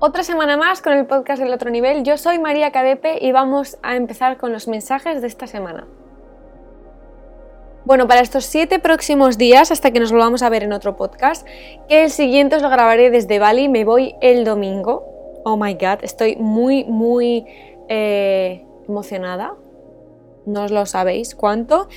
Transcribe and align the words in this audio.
Otra 0.00 0.22
semana 0.22 0.56
más 0.56 0.80
con 0.80 0.92
el 0.92 1.06
podcast 1.06 1.42
del 1.42 1.52
otro 1.52 1.70
nivel. 1.70 2.04
Yo 2.04 2.16
soy 2.18 2.38
María 2.38 2.70
Cadepe 2.70 3.18
y 3.20 3.32
vamos 3.32 3.78
a 3.82 3.96
empezar 3.96 4.36
con 4.36 4.52
los 4.52 4.68
mensajes 4.68 5.20
de 5.20 5.26
esta 5.26 5.48
semana. 5.48 5.88
Bueno, 7.84 8.06
para 8.06 8.20
estos 8.20 8.44
siete 8.44 8.78
próximos 8.78 9.38
días, 9.38 9.72
hasta 9.72 9.90
que 9.90 9.98
nos 9.98 10.12
volvamos 10.12 10.44
a 10.44 10.50
ver 10.50 10.62
en 10.62 10.72
otro 10.72 10.94
podcast, 10.94 11.44
que 11.88 12.04
el 12.04 12.10
siguiente 12.10 12.54
os 12.54 12.62
lo 12.62 12.70
grabaré 12.70 13.10
desde 13.10 13.40
Bali, 13.40 13.68
me 13.68 13.84
voy 13.84 14.14
el 14.20 14.44
domingo. 14.44 15.04
Oh 15.44 15.56
my 15.56 15.74
god, 15.74 15.98
estoy 16.02 16.36
muy, 16.36 16.84
muy 16.84 17.44
eh, 17.88 18.64
emocionada. 18.86 19.54
No 20.46 20.62
os 20.62 20.70
lo 20.70 20.86
sabéis 20.86 21.34
cuánto. 21.34 21.88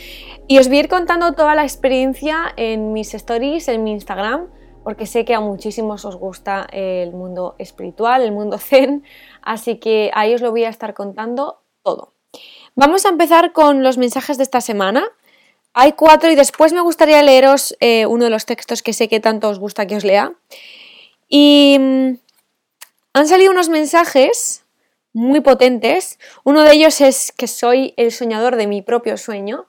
Y 0.47 0.57
os 0.57 0.69
voy 0.69 0.77
a 0.77 0.79
ir 0.79 0.89
contando 0.89 1.33
toda 1.33 1.53
la 1.53 1.61
experiencia 1.61 2.45
en 2.57 2.93
mis 2.93 3.13
stories, 3.13 3.67
en 3.67 3.83
mi 3.83 3.91
Instagram 3.91 4.47
porque 4.83 5.05
sé 5.05 5.25
que 5.25 5.33
a 5.33 5.39
muchísimos 5.39 6.05
os 6.05 6.15
gusta 6.15 6.67
el 6.71 7.11
mundo 7.11 7.55
espiritual, 7.59 8.21
el 8.21 8.31
mundo 8.31 8.57
zen, 8.59 9.03
así 9.41 9.77
que 9.77 10.11
ahí 10.13 10.33
os 10.33 10.41
lo 10.41 10.51
voy 10.51 10.65
a 10.65 10.69
estar 10.69 10.93
contando 10.93 11.61
todo. 11.83 12.13
Vamos 12.75 13.05
a 13.05 13.09
empezar 13.09 13.51
con 13.51 13.83
los 13.83 13.97
mensajes 13.97 14.37
de 14.37 14.43
esta 14.43 14.61
semana. 14.61 15.03
Hay 15.73 15.93
cuatro 15.93 16.31
y 16.31 16.35
después 16.35 16.73
me 16.73 16.81
gustaría 16.81 17.21
leeros 17.23 17.75
eh, 17.79 18.05
uno 18.05 18.25
de 18.25 18.29
los 18.29 18.45
textos 18.45 18.81
que 18.81 18.93
sé 18.93 19.07
que 19.07 19.19
tanto 19.19 19.49
os 19.49 19.59
gusta 19.59 19.85
que 19.85 19.95
os 19.95 20.03
lea. 20.03 20.33
Y 21.27 21.77
mm, 21.79 22.11
han 23.13 23.27
salido 23.27 23.51
unos 23.51 23.69
mensajes 23.69 24.65
muy 25.13 25.41
potentes. 25.41 26.19
Uno 26.43 26.63
de 26.63 26.73
ellos 26.73 27.01
es 27.01 27.31
que 27.31 27.47
soy 27.47 27.93
el 27.97 28.11
soñador 28.11 28.55
de 28.55 28.67
mi 28.67 28.81
propio 28.81 29.17
sueño. 29.17 29.65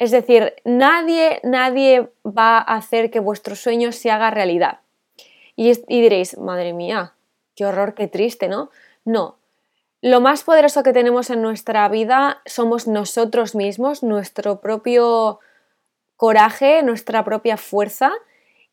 Es 0.00 0.12
decir, 0.12 0.54
nadie, 0.64 1.40
nadie 1.42 2.10
va 2.24 2.56
a 2.56 2.76
hacer 2.76 3.10
que 3.10 3.20
vuestro 3.20 3.54
sueño 3.54 3.92
se 3.92 4.10
haga 4.10 4.30
realidad. 4.30 4.80
Y, 5.56 5.74
diréis, 5.88 6.38
madre 6.38 6.72
mía, 6.72 7.12
qué 7.54 7.66
horror, 7.66 7.92
qué 7.92 8.08
triste, 8.08 8.48
¿no? 8.48 8.70
No. 9.04 9.36
Lo 10.00 10.22
más 10.22 10.42
poderoso 10.42 10.82
que 10.82 10.94
tenemos 10.94 11.28
en 11.28 11.42
nuestra 11.42 11.86
vida 11.90 12.40
somos 12.46 12.86
nosotros 12.86 13.54
mismos, 13.54 14.02
nuestro 14.02 14.62
propio 14.62 15.38
coraje, 16.16 16.82
nuestra 16.82 17.22
propia 17.22 17.58
fuerza. 17.58 18.10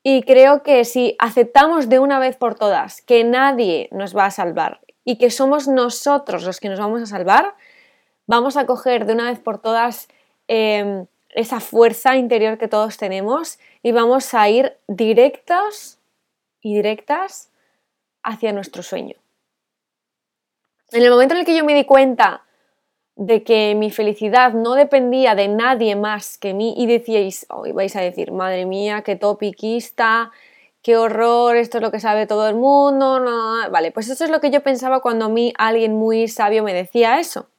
Y 0.04 0.24
creo 0.24 0.64
que 0.64 0.86
si 0.86 1.18
aceptamos 1.20 1.90
de 1.90 2.00
una 2.00 2.20
vez 2.20 2.38
por 2.38 2.56
todas 2.56 3.02
que 3.02 3.26
nadie 3.26 3.90
nos 3.92 4.16
va 4.16 4.28
a 4.28 4.32
salvar 4.32 4.80
y 5.04 5.18
que 5.18 5.30
somos 5.30 5.68
nosotros 5.68 6.46
los 6.46 6.62
que 6.62 6.70
nos 6.70 6.80
vamos 6.80 7.02
a 7.02 7.06
salvar, 7.06 7.54
vamos 8.28 8.56
a 8.56 8.66
coger 8.66 9.06
de 9.06 9.12
una 9.12 9.30
vez 9.30 9.40
por 9.40 9.60
todas 9.60 10.08
em, 10.48 11.06
esa 11.30 11.60
fuerza 11.60 12.16
interior 12.16 12.58
que 12.58 12.68
todos 12.68 12.98
tenemos 12.98 13.60
y 13.84 13.92
vamos 13.92 14.34
a 14.34 14.50
ir 14.50 14.78
directos 14.88 16.00
y 16.62 16.76
directas 16.76 17.50
hacia 18.24 18.54
nuestro 18.54 18.84
sueño. 18.84 19.16
En 20.92 21.04
el 21.04 21.10
momento 21.10 21.34
en 21.34 21.42
el 21.42 21.46
que 21.46 21.56
yo 21.56 21.64
me 21.64 21.76
di 21.76 21.86
cuenta 21.86 22.44
de 23.16 23.44
que 23.44 23.76
mi 23.76 23.92
felicidad 23.92 24.54
no 24.54 24.76
dependía 24.76 25.36
de 25.36 25.48
nadie 25.48 25.96
más 25.96 26.38
que 26.38 26.54
mí 26.54 26.76
y 26.78 26.86
decíais, 26.86 27.46
hoy 27.50 27.72
vais 27.72 27.96
a 27.96 28.02
decir, 28.02 28.32
madre 28.32 28.66
mía, 28.66 29.02
qué 29.02 29.16
topiquista, 29.16 30.32
qué 30.82 30.98
horror, 30.98 31.58
esto 31.58 31.80
es 31.80 31.82
lo 31.82 31.92
que 31.92 32.00
sabe 32.00 32.28
todo 32.28 32.48
el 32.48 32.56
mundo, 32.56 33.20
no, 33.20 33.70
vale, 33.72 33.92
pues 33.92 34.08
eso 34.10 34.24
es 34.24 34.30
lo 34.30 34.40
que 34.40 34.52
yo 34.52 34.62
pensaba 34.62 35.02
cuando 35.02 35.26
a 35.26 35.30
mí 35.30 35.52
alguien 35.58 35.96
muy 35.96 36.28
sabio 36.28 36.64
me 36.64 36.74
decía 36.74 37.20
eso 37.20 37.50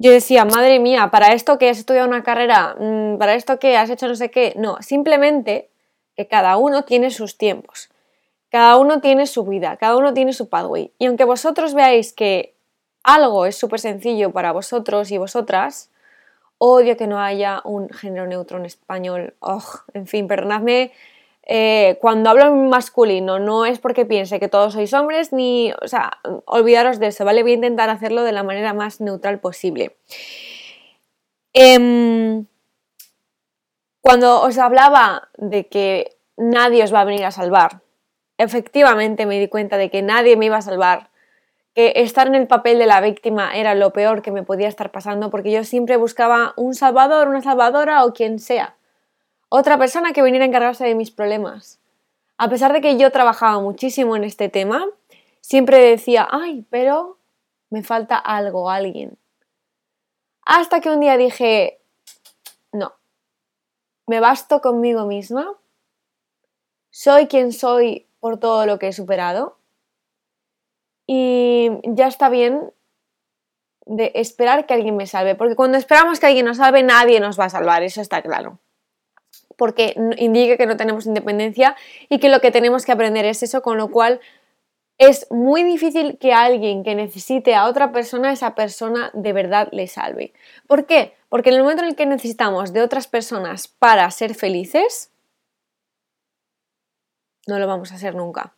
yo 0.00 0.10
decía, 0.10 0.46
madre 0.46 0.78
mía, 0.78 1.10
¿para 1.10 1.34
esto 1.34 1.58
que 1.58 1.68
has 1.68 1.78
estudiado 1.78 2.08
una 2.08 2.22
carrera? 2.22 2.74
Mm, 2.78 3.18
¿Para 3.18 3.34
esto 3.34 3.58
que 3.58 3.76
has 3.76 3.90
hecho 3.90 4.08
no 4.08 4.14
sé 4.14 4.30
qué? 4.30 4.54
No, 4.56 4.78
simplemente 4.80 5.68
que 6.16 6.26
cada 6.26 6.56
uno 6.56 6.84
tiene 6.84 7.10
sus 7.10 7.36
tiempos, 7.36 7.90
cada 8.48 8.78
uno 8.78 9.02
tiene 9.02 9.26
su 9.26 9.44
vida, 9.44 9.76
cada 9.76 9.98
uno 9.98 10.14
tiene 10.14 10.32
su 10.32 10.48
pathway. 10.48 10.90
Y 10.98 11.04
aunque 11.04 11.24
vosotros 11.24 11.74
veáis 11.74 12.14
que 12.14 12.54
algo 13.04 13.44
es 13.44 13.56
súper 13.56 13.78
sencillo 13.78 14.32
para 14.32 14.52
vosotros 14.52 15.10
y 15.10 15.18
vosotras, 15.18 15.90
odio 16.56 16.96
que 16.96 17.06
no 17.06 17.20
haya 17.20 17.60
un 17.64 17.90
género 17.90 18.26
neutro 18.26 18.56
en 18.56 18.64
español. 18.64 19.34
Oh, 19.40 19.62
en 19.92 20.06
fin, 20.06 20.26
perdonadme 20.28 20.92
eh, 21.52 21.98
cuando 22.00 22.30
hablo 22.30 22.46
en 22.46 22.68
masculino 22.68 23.40
no 23.40 23.66
es 23.66 23.80
porque 23.80 24.06
piense 24.06 24.38
que 24.38 24.46
todos 24.46 24.72
sois 24.74 24.94
hombres, 24.94 25.32
ni, 25.32 25.72
o 25.82 25.88
sea, 25.88 26.12
olvidaros 26.44 27.00
de 27.00 27.08
eso, 27.08 27.24
¿vale? 27.24 27.42
Voy 27.42 27.50
a 27.50 27.54
intentar 27.54 27.90
hacerlo 27.90 28.22
de 28.22 28.30
la 28.30 28.44
manera 28.44 28.72
más 28.72 29.00
neutral 29.00 29.40
posible. 29.40 29.96
Em, 31.52 32.46
cuando 34.00 34.42
os 34.42 34.58
hablaba 34.58 35.28
de 35.38 35.66
que 35.66 36.16
nadie 36.36 36.84
os 36.84 36.94
va 36.94 37.00
a 37.00 37.04
venir 37.04 37.24
a 37.24 37.32
salvar, 37.32 37.82
efectivamente 38.38 39.26
me 39.26 39.40
di 39.40 39.48
cuenta 39.48 39.76
de 39.76 39.90
que 39.90 40.02
nadie 40.02 40.36
me 40.36 40.46
iba 40.46 40.58
a 40.58 40.62
salvar, 40.62 41.10
que 41.74 41.94
estar 41.96 42.28
en 42.28 42.36
el 42.36 42.46
papel 42.46 42.78
de 42.78 42.86
la 42.86 43.00
víctima 43.00 43.56
era 43.56 43.74
lo 43.74 43.92
peor 43.92 44.22
que 44.22 44.30
me 44.30 44.44
podía 44.44 44.68
estar 44.68 44.92
pasando, 44.92 45.30
porque 45.30 45.50
yo 45.50 45.64
siempre 45.64 45.96
buscaba 45.96 46.54
un 46.56 46.76
salvador, 46.76 47.26
una 47.26 47.42
salvadora 47.42 48.04
o 48.04 48.12
quien 48.12 48.38
sea 48.38 48.76
otra 49.50 49.76
persona 49.78 50.12
que 50.12 50.22
viniera 50.22 50.44
a 50.44 50.48
encargarse 50.48 50.84
de 50.84 50.94
mis 50.94 51.10
problemas. 51.10 51.80
A 52.38 52.48
pesar 52.48 52.72
de 52.72 52.80
que 52.80 52.96
yo 52.96 53.10
trabajaba 53.10 53.60
muchísimo 53.60 54.16
en 54.16 54.24
este 54.24 54.48
tema, 54.48 54.86
siempre 55.40 55.78
decía, 55.78 56.26
ay, 56.30 56.64
pero 56.70 57.18
me 57.68 57.82
falta 57.82 58.16
algo, 58.16 58.70
alguien. 58.70 59.18
Hasta 60.46 60.80
que 60.80 60.88
un 60.88 61.00
día 61.00 61.16
dije, 61.16 61.80
no, 62.72 62.94
me 64.06 64.20
basto 64.20 64.60
conmigo 64.60 65.04
misma, 65.04 65.52
soy 66.90 67.26
quien 67.26 67.52
soy 67.52 68.06
por 68.20 68.38
todo 68.38 68.66
lo 68.66 68.78
que 68.78 68.88
he 68.88 68.92
superado 68.92 69.58
y 71.06 71.70
ya 71.82 72.06
está 72.06 72.28
bien 72.28 72.72
de 73.84 74.12
esperar 74.14 74.66
que 74.66 74.74
alguien 74.74 74.96
me 74.96 75.08
salve, 75.08 75.34
porque 75.34 75.56
cuando 75.56 75.76
esperamos 75.76 76.20
que 76.20 76.26
alguien 76.26 76.46
nos 76.46 76.58
salve, 76.58 76.84
nadie 76.84 77.18
nos 77.18 77.38
va 77.38 77.46
a 77.46 77.50
salvar, 77.50 77.82
eso 77.82 78.00
está 78.00 78.22
claro 78.22 78.60
porque 79.60 79.94
indica 80.16 80.56
que 80.56 80.64
no 80.64 80.78
tenemos 80.78 81.04
independencia 81.04 81.76
y 82.08 82.18
que 82.18 82.30
lo 82.30 82.40
que 82.40 82.50
tenemos 82.50 82.86
que 82.86 82.92
aprender 82.92 83.26
es 83.26 83.42
eso, 83.42 83.60
con 83.60 83.76
lo 83.76 83.90
cual 83.90 84.18
es 84.96 85.26
muy 85.30 85.64
difícil 85.64 86.16
que 86.16 86.32
alguien 86.32 86.82
que 86.82 86.94
necesite 86.94 87.54
a 87.54 87.66
otra 87.66 87.92
persona, 87.92 88.32
esa 88.32 88.54
persona 88.54 89.10
de 89.12 89.34
verdad 89.34 89.68
le 89.70 89.86
salve. 89.86 90.32
¿Por 90.66 90.86
qué? 90.86 91.12
Porque 91.28 91.50
en 91.50 91.56
el 91.56 91.62
momento 91.62 91.82
en 91.82 91.90
el 91.90 91.94
que 91.94 92.06
necesitamos 92.06 92.72
de 92.72 92.80
otras 92.80 93.06
personas 93.06 93.68
para 93.68 94.10
ser 94.10 94.34
felices, 94.34 95.10
no 97.46 97.58
lo 97.58 97.66
vamos 97.66 97.92
a 97.92 97.96
hacer 97.96 98.14
nunca. 98.14 98.54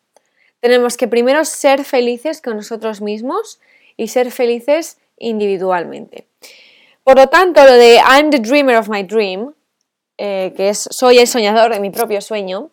Tenemos 0.60 0.96
que 0.96 1.08
primero 1.08 1.44
ser 1.44 1.82
felices 1.82 2.40
con 2.40 2.54
nosotros 2.54 3.00
mismos 3.00 3.58
y 3.96 4.06
ser 4.06 4.30
felices 4.30 4.98
individualmente. 5.18 6.28
Por 7.02 7.16
lo 7.16 7.26
tanto, 7.26 7.64
lo 7.64 7.72
de 7.72 7.96
I'm 7.96 8.30
the 8.30 8.38
dreamer 8.38 8.76
of 8.76 8.88
my 8.88 9.02
dream 9.02 9.52
eh, 10.18 10.52
que 10.56 10.68
es 10.68 10.88
Soy 10.90 11.18
el 11.18 11.26
soñador 11.26 11.72
de 11.72 11.80
mi 11.80 11.90
propio 11.90 12.20
sueño, 12.20 12.70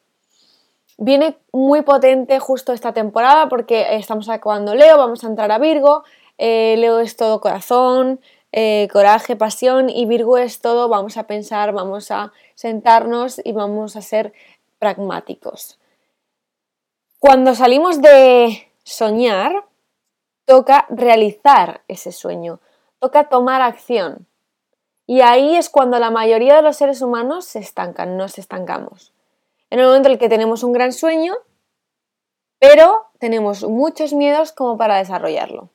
viene 0.97 1.37
muy 1.51 1.81
potente 1.81 2.39
justo 2.39 2.73
esta 2.73 2.93
temporada 2.93 3.47
porque 3.49 3.95
estamos 3.95 4.29
acabando 4.29 4.75
Leo, 4.75 4.97
vamos 4.97 5.23
a 5.23 5.27
entrar 5.27 5.51
a 5.51 5.57
Virgo, 5.57 6.03
eh, 6.37 6.75
Leo 6.77 6.99
es 6.99 7.15
todo 7.15 7.41
corazón, 7.41 8.19
eh, 8.51 8.87
coraje, 8.91 9.35
pasión 9.35 9.89
y 9.89 10.05
Virgo 10.05 10.37
es 10.37 10.59
todo, 10.59 10.89
vamos 10.89 11.17
a 11.17 11.23
pensar, 11.23 11.71
vamos 11.71 12.11
a 12.11 12.33
sentarnos 12.55 13.39
y 13.43 13.51
vamos 13.51 13.95
a 13.95 14.01
ser 14.01 14.33
pragmáticos. 14.79 15.79
Cuando 17.19 17.53
salimos 17.53 18.01
de 18.01 18.71
soñar, 18.83 19.65
toca 20.45 20.85
realizar 20.89 21.81
ese 21.87 22.11
sueño, 22.11 22.59
toca 22.99 23.29
tomar 23.29 23.61
acción. 23.61 24.25
Y 25.09 25.21
ahí 25.21 25.55
es 25.55 25.71
cuando 25.71 25.97
la 25.97 26.11
mayoría 26.11 26.55
de 26.57 26.61
los 26.61 26.77
seres 26.77 27.01
humanos 27.01 27.43
se 27.45 27.57
estancan, 27.57 28.15
nos 28.15 28.37
estancamos. 28.37 29.11
En 29.71 29.79
el 29.79 29.87
momento 29.87 30.07
en 30.07 30.13
el 30.13 30.19
que 30.19 30.29
tenemos 30.29 30.61
un 30.61 30.71
gran 30.71 30.93
sueño, 30.93 31.33
pero 32.59 33.07
tenemos 33.17 33.63
muchos 33.63 34.13
miedos 34.13 34.51
como 34.51 34.77
para 34.77 34.99
desarrollarlo. 34.99 35.71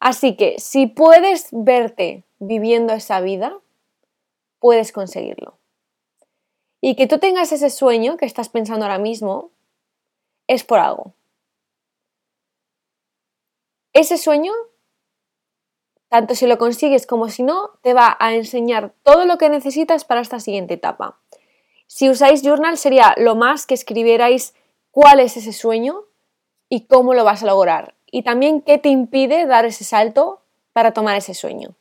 Así 0.00 0.36
que 0.36 0.56
si 0.58 0.86
puedes 0.86 1.48
verte 1.50 2.24
viviendo 2.38 2.92
esa 2.92 3.22
vida, 3.22 3.58
puedes 4.58 4.92
conseguirlo. 4.92 5.56
Y 6.82 6.94
que 6.94 7.06
tú 7.06 7.18
tengas 7.18 7.52
ese 7.52 7.70
sueño 7.70 8.18
que 8.18 8.26
estás 8.26 8.50
pensando 8.50 8.84
ahora 8.84 8.98
mismo, 8.98 9.48
es 10.46 10.62
por 10.62 10.78
algo. 10.78 11.14
Ese 13.94 14.18
sueño 14.18 14.52
tanto 16.08 16.34
si 16.34 16.46
lo 16.46 16.58
consigues 16.58 17.06
como 17.06 17.28
si 17.28 17.42
no, 17.42 17.70
te 17.82 17.94
va 17.94 18.16
a 18.20 18.34
enseñar 18.34 18.92
todo 19.02 19.24
lo 19.24 19.38
que 19.38 19.48
necesitas 19.48 20.04
para 20.04 20.20
esta 20.20 20.40
siguiente 20.40 20.74
etapa. 20.74 21.18
Si 21.86 22.08
usáis 22.08 22.42
Journal 22.42 22.78
sería 22.78 23.14
lo 23.16 23.36
más 23.36 23.66
que 23.66 23.74
escribierais 23.74 24.54
cuál 24.90 25.20
es 25.20 25.36
ese 25.36 25.52
sueño 25.52 26.04
y 26.68 26.86
cómo 26.86 27.14
lo 27.14 27.24
vas 27.24 27.42
a 27.42 27.46
lograr. 27.46 27.94
Y 28.10 28.22
también 28.22 28.62
qué 28.62 28.78
te 28.78 28.88
impide 28.88 29.46
dar 29.46 29.64
ese 29.64 29.84
salto 29.84 30.40
para 30.72 30.92
tomar 30.92 31.16
ese 31.16 31.34
sueño. 31.34 31.74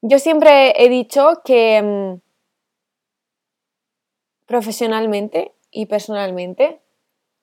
Yo 0.00 0.18
siempre 0.18 0.74
he 0.82 0.88
dicho 0.88 1.42
que 1.44 1.80
mm, 1.80 2.20
profesionalmente 4.46 5.52
y 5.70 5.86
personalmente 5.86 6.80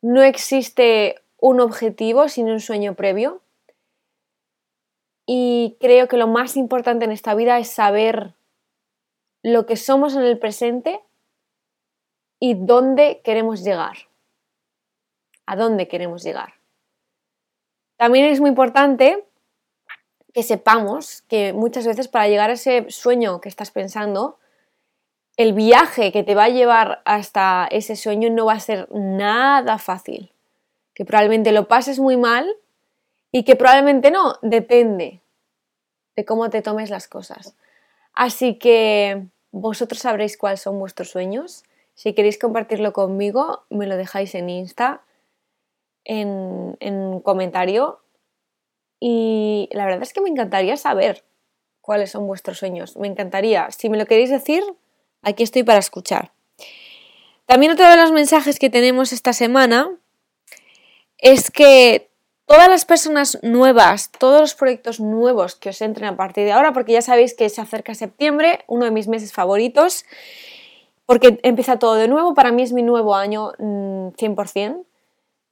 no 0.02 0.22
existe 0.22 1.16
un 1.38 1.62
objetivo 1.62 2.28
sin 2.28 2.50
un 2.50 2.60
sueño 2.60 2.96
previo. 2.96 3.42
Y 5.32 5.78
creo 5.80 6.08
que 6.08 6.18
lo 6.18 6.28
más 6.28 6.58
importante 6.58 7.06
en 7.06 7.12
esta 7.12 7.36
vida 7.36 7.60
es 7.60 7.70
saber 7.70 8.34
lo 9.44 9.68
que 9.68 9.76
somos 9.76 10.16
en 10.16 10.24
el 10.24 10.40
presente 10.40 11.02
y 12.40 12.56
dónde 12.56 13.22
queremos 13.24 13.64
llegar. 13.64 14.10
A 15.46 15.56
dónde 15.56 15.88
queremos 15.88 16.24
llegar. 16.24 16.56
También 17.96 18.26
es 18.26 18.40
muy 18.40 18.50
importante 18.50 19.24
que 20.34 20.42
sepamos 20.42 21.22
que 21.28 21.54
muchas 21.54 21.86
veces 21.86 22.08
para 22.08 22.28
llegar 22.28 22.50
a 22.50 22.54
ese 22.54 22.90
sueño 22.90 23.40
que 23.40 23.50
estás 23.50 23.70
pensando, 23.70 24.40
el 25.38 25.54
viaje 25.54 26.12
que 26.12 26.24
te 26.24 26.34
va 26.34 26.46
a 26.46 26.50
llevar 26.50 27.04
hasta 27.06 27.68
ese 27.70 27.96
sueño 27.96 28.32
no 28.32 28.48
va 28.48 28.54
a 28.54 28.60
ser 28.60 28.88
nada 28.92 29.78
fácil. 29.78 30.34
Que 30.96 31.06
probablemente 31.06 31.52
lo 31.52 31.68
pases 31.68 32.00
muy 32.00 32.18
mal 32.18 32.52
y 33.32 33.44
que 33.44 33.56
probablemente 33.56 34.12
no, 34.12 34.36
depende 34.42 35.22
de 36.16 36.26
cómo 36.26 36.50
te 36.50 36.62
tomes 36.62 36.90
las 36.90 37.08
cosas. 37.08 37.56
Así 38.14 38.56
que 38.56 39.26
vosotros 39.52 40.02
sabréis 40.02 40.38
cuáles 40.38 40.62
son 40.62 40.80
vuestros 40.80 41.10
sueños. 41.10 41.64
Si 41.94 42.14
queréis 42.14 42.38
compartirlo 42.38 42.94
conmigo, 42.94 43.64
me 43.70 43.88
lo 43.88 43.98
dejáis 43.98 44.36
en 44.36 44.50
Insta, 44.50 45.02
en, 46.04 46.78
en 46.80 47.20
comentario 47.20 48.00
y 49.00 49.70
la 49.72 49.86
verdad 49.86 50.04
es 50.04 50.14
que 50.14 50.22
me 50.22 50.30
encantaría 50.30 50.76
saber 50.76 51.24
cuáles 51.82 52.12
son 52.12 52.28
vuestros 52.28 52.58
sueños. 52.58 52.98
Me 52.98 53.08
encantaría. 53.08 53.72
Si 53.72 53.90
me 53.90 53.98
lo 53.98 54.06
queréis 54.06 54.30
decir, 54.30 54.64
aquí 55.22 55.44
estoy 55.44 55.64
para 55.64 55.80
escuchar. 55.80 56.32
También 57.46 57.72
otro 57.72 57.90
de 57.90 57.96
los 57.96 58.12
mensajes 58.12 58.60
que 58.60 58.70
tenemos 58.70 59.12
esta 59.14 59.34
semana 59.34 59.90
es 61.18 61.50
que 61.50 62.09
todas 62.50 62.68
las 62.68 62.84
personas 62.84 63.38
nuevas, 63.44 64.10
todos 64.10 64.42
los 64.42 64.56
proyectos 64.56 65.00
nuevos 65.00 65.56
que 65.56 65.70
os 65.70 65.80
entren 65.84 66.10
a 66.10 66.18
partir 66.18 66.46
de 66.46 66.52
ahora, 66.52 66.74
porque 66.74 66.94
ya 66.94 67.04
sabéis 67.04 67.36
que 67.36 67.48
se 67.48 67.62
acerca 67.62 67.94
septiembre, 67.94 68.64
uno 68.66 68.86
de 68.86 68.92
mis 68.92 69.08
meses 69.08 69.32
favoritos, 69.32 70.04
porque 71.06 71.40
empieza 71.44 71.78
todo 71.78 71.94
de 71.94 72.08
nuevo, 72.08 72.34
para 72.34 72.52
mí 72.52 72.64
es 72.64 72.74
mi 72.74 72.82
nuevo 72.82 73.14
año 73.14 73.52
100%. 73.60 74.78
Mm, 74.78 74.82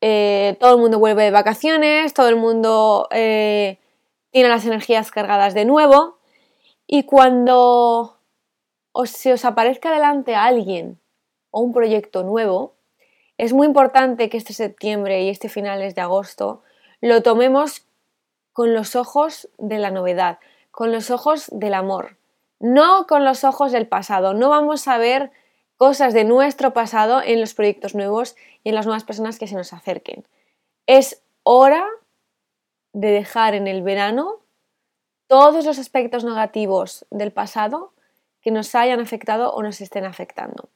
eh, 0.02 0.58
todo 0.60 0.74
el 0.74 0.82
mundo 0.82 0.98
vuelve 0.98 1.24
de 1.24 1.30
vacaciones, 1.30 2.16
todo 2.16 2.30
el 2.30 2.36
mundo 2.36 3.08
eh, 3.12 3.78
tiene 4.32 4.50
las 4.50 4.66
energías 4.66 5.12
cargadas 5.12 5.54
de 5.54 5.66
nuevo 5.66 6.18
y 6.88 7.04
cuando 7.04 8.18
os, 8.92 9.12
se 9.12 9.34
os 9.34 9.46
aparezca 9.46 9.92
delante 9.92 10.34
alguien 10.34 11.00
o 11.52 11.62
un 11.62 11.74
proyecto 11.74 12.24
nuevo, 12.24 12.74
es 13.38 13.54
muy 13.54 13.68
importante 13.68 14.30
que 14.30 14.38
este 14.38 14.54
septiembre 14.54 15.22
y 15.22 15.30
este 15.30 15.48
finales 15.48 15.94
de 15.94 16.02
agosto 16.02 16.64
lo 17.02 17.22
tomemos 17.22 17.86
con 18.54 18.74
los 18.74 18.96
ojos 18.96 19.50
de 19.58 19.78
la 19.78 19.92
novedad, 19.92 20.40
con 20.72 20.92
los 20.92 21.12
ojos 21.12 21.48
del 21.52 21.74
amor, 21.74 22.18
no 22.60 23.06
con 23.08 23.24
los 23.24 23.44
ojos 23.44 23.72
del 23.72 23.88
pasado. 23.88 24.34
No 24.34 24.50
vamos 24.50 24.88
a 24.88 24.98
ver 24.98 25.32
cosas 25.78 26.14
de 26.14 26.24
nuestro 26.24 26.74
pasado 26.74 27.22
en 27.22 27.40
los 27.40 27.54
proyectos 27.54 27.94
nuevos 27.94 28.36
y 28.64 28.70
en 28.70 28.76
las 28.76 28.86
nuevas 28.86 29.04
personas 29.04 29.38
que 29.38 29.48
se 29.48 29.56
nos 29.56 29.74
acerquen. 29.74 30.26
Es 30.88 31.22
hora 31.44 31.86
de 32.94 33.10
dejar 33.10 33.54
en 33.54 33.68
el 33.68 33.84
verano 33.84 34.40
todos 35.28 35.66
los 35.66 35.78
aspectos 35.78 36.24
negativos 36.24 37.06
del 37.12 37.32
pasado 37.32 37.94
que 38.42 38.52
nos 38.52 38.74
hayan 38.76 39.00
afectado 39.00 39.54
o 39.54 39.62
nos 39.62 39.82
estén 39.82 40.06
afectando. 40.06 40.70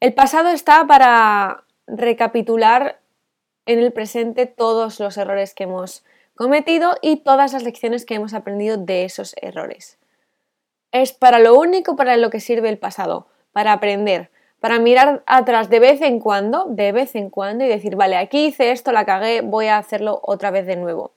El 0.00 0.14
pasado 0.14 0.48
está 0.48 0.86
para 0.86 1.64
recapitular 1.86 3.01
en 3.66 3.78
el 3.78 3.92
presente 3.92 4.46
todos 4.46 5.00
los 5.00 5.16
errores 5.16 5.54
que 5.54 5.64
hemos 5.64 6.04
cometido 6.34 6.96
y 7.02 7.16
todas 7.18 7.52
las 7.52 7.62
lecciones 7.62 8.04
que 8.04 8.14
hemos 8.14 8.34
aprendido 8.34 8.76
de 8.76 9.04
esos 9.04 9.34
errores. 9.40 9.98
Es 10.90 11.12
para 11.12 11.38
lo 11.38 11.58
único 11.58 11.96
para 11.96 12.16
lo 12.16 12.30
que 12.30 12.40
sirve 12.40 12.68
el 12.68 12.78
pasado, 12.78 13.26
para 13.52 13.72
aprender, 13.72 14.30
para 14.60 14.78
mirar 14.78 15.22
atrás 15.26 15.70
de 15.70 15.80
vez 15.80 16.00
en 16.02 16.20
cuando, 16.20 16.66
de 16.68 16.92
vez 16.92 17.14
en 17.14 17.30
cuando 17.30 17.64
y 17.64 17.68
decir, 17.68 17.96
vale, 17.96 18.16
aquí 18.16 18.46
hice 18.46 18.70
esto, 18.70 18.92
la 18.92 19.04
cagué, 19.04 19.40
voy 19.40 19.66
a 19.66 19.78
hacerlo 19.78 20.20
otra 20.22 20.50
vez 20.50 20.66
de 20.66 20.76
nuevo. 20.76 21.12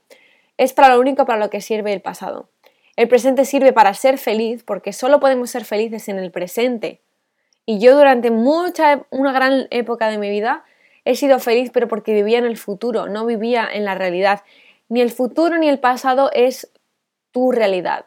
Es 0.58 0.74
para 0.74 0.94
lo 0.94 1.00
único 1.00 1.26
para 1.26 1.40
lo 1.40 1.50
que 1.50 1.62
sirve 1.62 1.94
el 1.94 2.02
pasado. 2.02 2.50
El 2.96 3.08
presente 3.10 3.44
sirve 3.44 3.74
para 3.74 3.94
ser 3.94 4.18
feliz 4.18 4.64
porque 4.64 4.94
solo 4.94 5.20
podemos 5.20 5.50
ser 5.50 5.66
felices 5.66 6.08
en 6.08 6.18
el 6.18 6.32
presente. 6.32 7.02
Y 7.66 7.80
yo 7.80 7.96
durante 7.96 8.32
mucha, 8.32 9.06
una 9.10 9.34
gran 9.34 9.68
época 9.70 10.08
de 10.08 10.18
mi 10.18 10.30
vida 10.30 10.64
he 11.06 11.16
sido 11.16 11.40
feliz 11.40 11.72
pero 11.74 11.88
porque 11.88 12.14
vivía 12.14 12.40
en 12.40 12.46
el 12.46 12.58
futuro, 12.58 13.08
no 13.08 13.26
vivía 13.26 13.68
en 13.72 13.86
la 13.86 13.96
realidad. 13.96 14.42
Ni 14.90 15.02
el 15.02 15.12
futuro 15.12 15.58
ni 15.58 15.70
el 15.70 15.80
pasado 15.80 16.30
es 16.34 16.72
tu 17.32 17.52
realidad. 17.52 18.06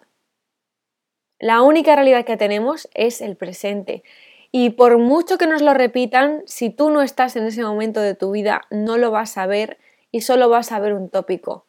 La 1.38 1.62
única 1.62 1.94
realidad 1.94 2.24
que 2.24 2.36
tenemos 2.36 2.88
es 2.94 3.20
el 3.20 3.36
presente. 3.36 4.02
Y 4.50 4.70
por 4.70 4.98
mucho 4.98 5.38
que 5.38 5.46
nos 5.46 5.62
lo 5.62 5.74
repitan, 5.74 6.42
si 6.46 6.70
tú 6.70 6.90
no 6.90 7.02
estás 7.02 7.36
en 7.36 7.46
ese 7.46 7.62
momento 7.62 8.00
de 8.00 8.14
tu 8.14 8.32
vida, 8.32 8.62
no 8.70 8.96
lo 8.98 9.10
vas 9.10 9.38
a 9.38 9.46
ver 9.46 9.78
y 10.10 10.22
solo 10.22 10.48
vas 10.48 10.72
a 10.72 10.80
ver 10.80 10.94
un 10.94 11.10
tópico. 11.10 11.66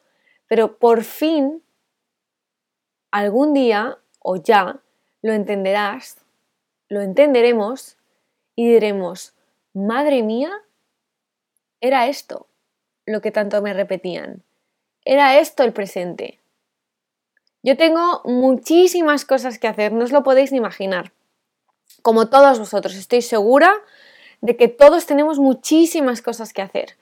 Pero 0.48 0.78
por 0.78 1.04
fin, 1.04 1.62
algún 3.10 3.54
día 3.54 3.98
o 4.18 4.36
ya, 4.36 4.80
lo 5.22 5.32
entenderás, 5.32 6.18
lo 6.88 7.02
entenderemos 7.02 7.96
y 8.56 8.68
diremos, 8.68 9.34
madre 9.72 10.22
mía, 10.22 10.50
era 11.80 12.08
esto 12.08 12.46
lo 13.06 13.20
que 13.20 13.30
tanto 13.30 13.62
me 13.62 13.74
repetían. 13.74 14.42
Era 15.04 15.38
esto 15.38 15.62
el 15.62 15.72
presente. 15.72 16.40
Yo 17.62 17.76
tengo 17.76 18.22
muchísimas 18.24 19.24
cosas 19.24 19.58
que 19.58 19.68
hacer, 19.68 19.92
no 19.92 20.04
os 20.04 20.12
lo 20.12 20.22
podéis 20.22 20.52
ni 20.52 20.58
imaginar 20.58 21.12
como 22.02 22.28
todos 22.28 22.58
vosotros, 22.58 22.94
estoy 22.94 23.22
segura 23.22 23.72
de 24.40 24.56
que 24.56 24.68
todos 24.68 25.06
tenemos 25.06 25.38
muchísimas 25.38 26.22
cosas 26.22 26.52
que 26.52 26.62
hacer. 26.62 26.96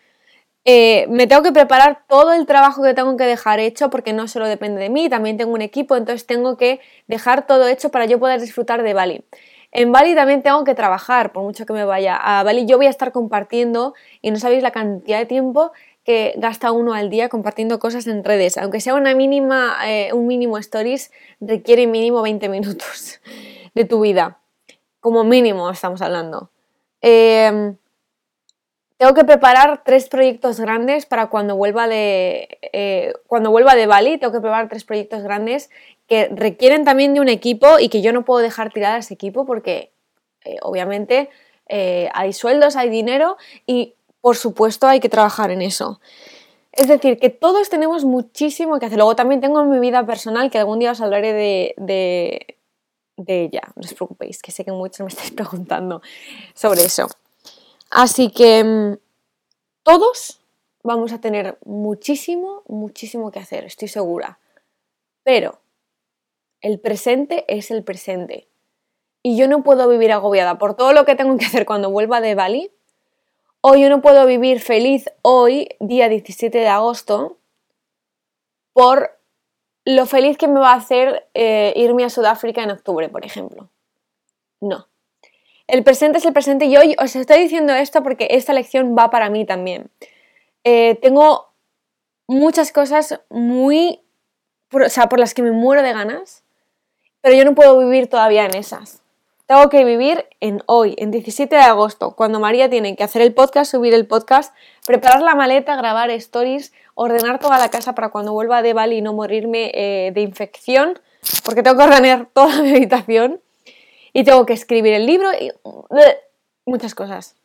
Eh, 0.65 1.07
me 1.09 1.27
tengo 1.27 1.43
que 1.43 1.53
preparar 1.53 2.05
todo 2.09 2.33
el 2.33 2.45
trabajo 2.45 2.83
que 2.83 2.93
tengo 2.93 3.17
que 3.17 3.25
dejar 3.25 3.61
hecho 3.61 3.91
porque 3.91 4.13
no 4.13 4.29
solo 4.29 4.47
depende 4.47 4.81
de 4.81 4.91
mí, 4.91 5.09
también 5.09 5.37
tengo 5.37 5.53
un 5.53 5.63
equipo, 5.63 5.97
entonces 5.97 6.27
tengo 6.27 6.57
que 6.57 6.81
dejar 7.07 7.47
todo 7.47 7.69
hecho 7.69 7.91
para 7.91 8.07
yo 8.07 8.19
poder 8.19 8.41
disfrutar 8.41 8.83
de 8.83 8.93
Bali. 8.93 9.25
En 9.71 9.93
Bali 9.93 10.15
también 10.15 10.43
tengo 10.43 10.65
que 10.65 10.75
trabajar, 10.75 11.33
por 11.33 11.43
mucho 11.43 11.67
que 11.67 11.73
me 11.73 11.85
vaya 11.85 12.17
a 12.17 12.43
Bali, 12.43 12.67
yo 12.67 12.77
voy 12.79 12.87
a 12.87 12.91
estar 12.91 13.13
compartiendo 13.13 13.95
y 14.23 14.31
no 14.31 14.39
sabéis 14.39 14.63
la 14.63 14.71
cantidad 14.71 15.19
de 15.19 15.27
tiempo 15.27 15.73
que 16.05 16.35
gasta 16.39 16.73
uno 16.73 16.95
al 16.95 17.11
día 17.11 17.29
compartiendo 17.29 17.79
cosas 17.79 18.07
en 18.07 18.25
redes, 18.25 18.57
aunque 18.57 18.81
sea 18.81 18.95
una 18.95 19.15
mínima, 19.15 19.77
eh, 19.87 20.13
un 20.15 20.27
mínimo 20.27 20.57
stories, 20.57 21.13
requiere 21.41 21.87
mínimo 21.87 22.23
20 22.23 22.49
minutos 22.49 23.21
de 23.75 23.85
tu 23.85 24.01
vida 24.01 24.39
como 25.01 25.25
mínimo 25.25 25.71
estamos 25.71 26.03
hablando. 26.03 26.51
Em, 27.01 27.77
tengo 28.97 29.15
que 29.15 29.25
preparar 29.25 29.83
tres 29.85 30.09
proyectos 30.09 30.59
grandes 30.59 31.07
para 31.07 31.29
cuando 31.29 31.57
vuelva 31.57 31.87
de 31.87 32.59
eh, 32.73 33.13
cuando 33.27 33.51
vuelva 33.51 33.75
de 33.75 33.87
Bali. 33.87 34.19
Tengo 34.19 34.33
que 34.33 34.41
preparar 34.41 34.69
tres 34.69 34.85
proyectos 34.85 35.23
grandes 35.23 35.71
que 36.09 36.29
requieren 36.29 36.85
también 36.85 37.15
de 37.15 37.21
un 37.21 37.29
equipo 37.29 37.79
y 37.79 37.89
que 37.89 38.03
yo 38.03 38.13
no 38.13 38.25
puedo 38.25 38.41
dejar 38.41 38.73
tirar 38.73 38.95
a 38.95 38.99
ese 38.99 39.15
equipo 39.15 39.47
porque 39.47 39.93
eh, 40.45 40.57
obviamente 40.63 41.31
eh, 41.69 42.09
hay 42.15 42.33
sueldos, 42.33 42.77
hay 42.77 42.89
dinero 42.89 43.37
y 43.67 43.95
por 44.21 44.37
supuesto 44.37 44.89
hay 44.89 45.01
que 45.01 45.09
trabajar 45.09 45.51
en 45.51 45.63
eso. 45.63 46.01
Es 46.73 46.89
decir, 46.89 47.19
que 47.19 47.31
todos 47.31 47.69
tenemos 47.69 48.05
muchísimo 48.05 48.79
que 48.79 48.87
hacer. 48.87 48.99
Luego 48.99 49.17
también 49.17 49.41
tengo 49.41 49.65
mi 49.65 49.79
vida 49.79 50.05
personal 50.07 50.51
que 50.51 50.59
algún 50.59 50.79
día 50.79 50.93
os 50.93 51.01
hablaré 51.01 51.33
de 51.77 52.57
de 53.19 53.45
ella. 53.45 53.63
No 53.77 53.83
os 53.85 53.93
preocupéis, 53.93 54.41
que 54.41 54.53
sé 54.53 54.65
que 54.65 54.73
muchos 54.73 55.01
me 55.01 55.09
estáis 55.09 55.31
preguntando 55.41 56.01
sobre 56.55 56.85
eso. 56.85 57.07
Así 57.91 58.31
que 58.31 58.65
mm, 58.65 58.99
todos 59.83 60.41
vamos 60.83 61.13
a 61.13 61.21
tener 61.21 61.59
muchísimo, 61.65 62.63
muchísimo 62.69 63.31
que 63.31 63.41
hacer, 63.41 63.65
estoy 63.65 63.89
segura. 63.89 64.39
Pero 65.25 65.59
el 66.69 66.81
presente 66.81 67.47
es 67.49 67.71
el 67.71 67.83
presente. 67.83 68.47
Y 69.23 69.39
yo 69.39 69.49
no 69.49 69.63
puedo 69.63 69.89
vivir 69.89 70.13
agobiada 70.13 70.59
por 70.59 70.77
todo 70.77 70.93
lo 70.93 71.07
que 71.07 71.15
tengo 71.15 71.35
que 71.39 71.47
hacer 71.47 71.65
cuando 71.65 71.91
vuelva 71.91 72.21
de 72.21 72.35
Bali. 72.35 72.71
O 73.63 73.75
yo 73.75 73.89
no 73.89 74.03
puedo 74.03 74.27
vivir 74.27 74.61
feliz 74.61 75.07
hoy, 75.23 75.71
día 75.81 76.11
17 76.11 76.59
de 76.59 76.69
agosto, 76.69 77.39
por 78.75 79.19
lo 79.87 80.05
feliz 80.05 80.37
que 80.37 80.47
me 80.47 80.61
va 80.61 80.73
a 80.73 80.77
hacer 80.77 81.27
eh, 81.33 81.73
irme 81.75 82.05
a 82.05 82.11
Sudáfrica 82.11 82.63
en 82.63 82.71
octubre, 82.71 83.09
por 83.09 83.25
ejemplo. 83.25 83.71
No. 84.61 84.89
El 85.69 85.83
presente 85.85 86.19
es 86.19 86.27
el 86.27 86.35
presente 86.35 86.67
y 86.67 86.77
hoy 86.77 86.95
os 87.03 87.17
estoy 87.17 87.39
diciendo 87.39 87.73
esto 87.73 88.03
porque 88.03 88.29
esta 88.33 88.53
lección 88.53 88.95
va 88.95 89.09
para 89.09 89.31
mí 89.31 89.47
también. 89.47 89.91
Eh, 90.65 90.97
tengo 91.01 91.49
muchas 92.27 92.73
cosas 92.73 93.23
muy... 93.31 94.03
o 94.71 94.89
sea, 94.91 95.09
por 95.09 95.19
las 95.19 95.33
que 95.33 95.41
me 95.41 95.53
muero 95.53 95.83
de 95.83 95.95
ganas, 95.95 96.45
pero 97.21 97.35
yo 97.35 97.45
no 97.45 97.55
puedo 97.55 97.79
vivir 97.79 98.09
todavía 98.09 98.45
en 98.45 98.55
esas. 98.55 99.03
tengo 99.47 99.69
que 99.71 99.85
vivir 99.85 100.27
en 100.41 100.63
hoy, 100.67 100.95
en 100.99 101.11
17 101.11 101.55
de 101.55 101.63
agosto, 101.63 102.15
cuando 102.15 102.39
María 102.39 102.69
tiene 102.69 102.97
que 102.97 103.05
hacer 103.05 103.23
el 103.23 103.33
podcast, 103.33 103.71
subir 103.71 103.95
el 103.95 104.07
podcast, 104.07 104.55
preparar 104.87 105.23
la 105.23 105.35
maleta, 105.35 105.75
grabar 105.77 106.11
stories, 106.11 106.73
ordenar 106.95 107.39
toda 107.39 107.59
la 107.59 107.71
casa 107.71 107.95
para 107.95 108.11
cuando 108.11 108.33
vuelva 108.33 108.61
de 108.61 108.75
Bali 108.75 108.99
y 108.99 109.03
no 109.03 109.15
morirme 109.15 109.71
eh, 109.73 110.11
de 110.13 110.21
infección, 110.21 110.99
porque 111.45 111.63
tengo 111.63 111.79
que 111.79 111.85
ordenar 111.85 112.27
toda 112.33 112.61
mi 112.61 112.71
habitación 112.71 113.41
y 114.13 114.25
tengo 114.25 114.45
que 114.47 114.53
escribir 114.53 114.95
el 114.95 115.07
libro 115.07 115.31
y 115.33 115.51
muchas 116.67 116.95
cosas. 116.95 117.37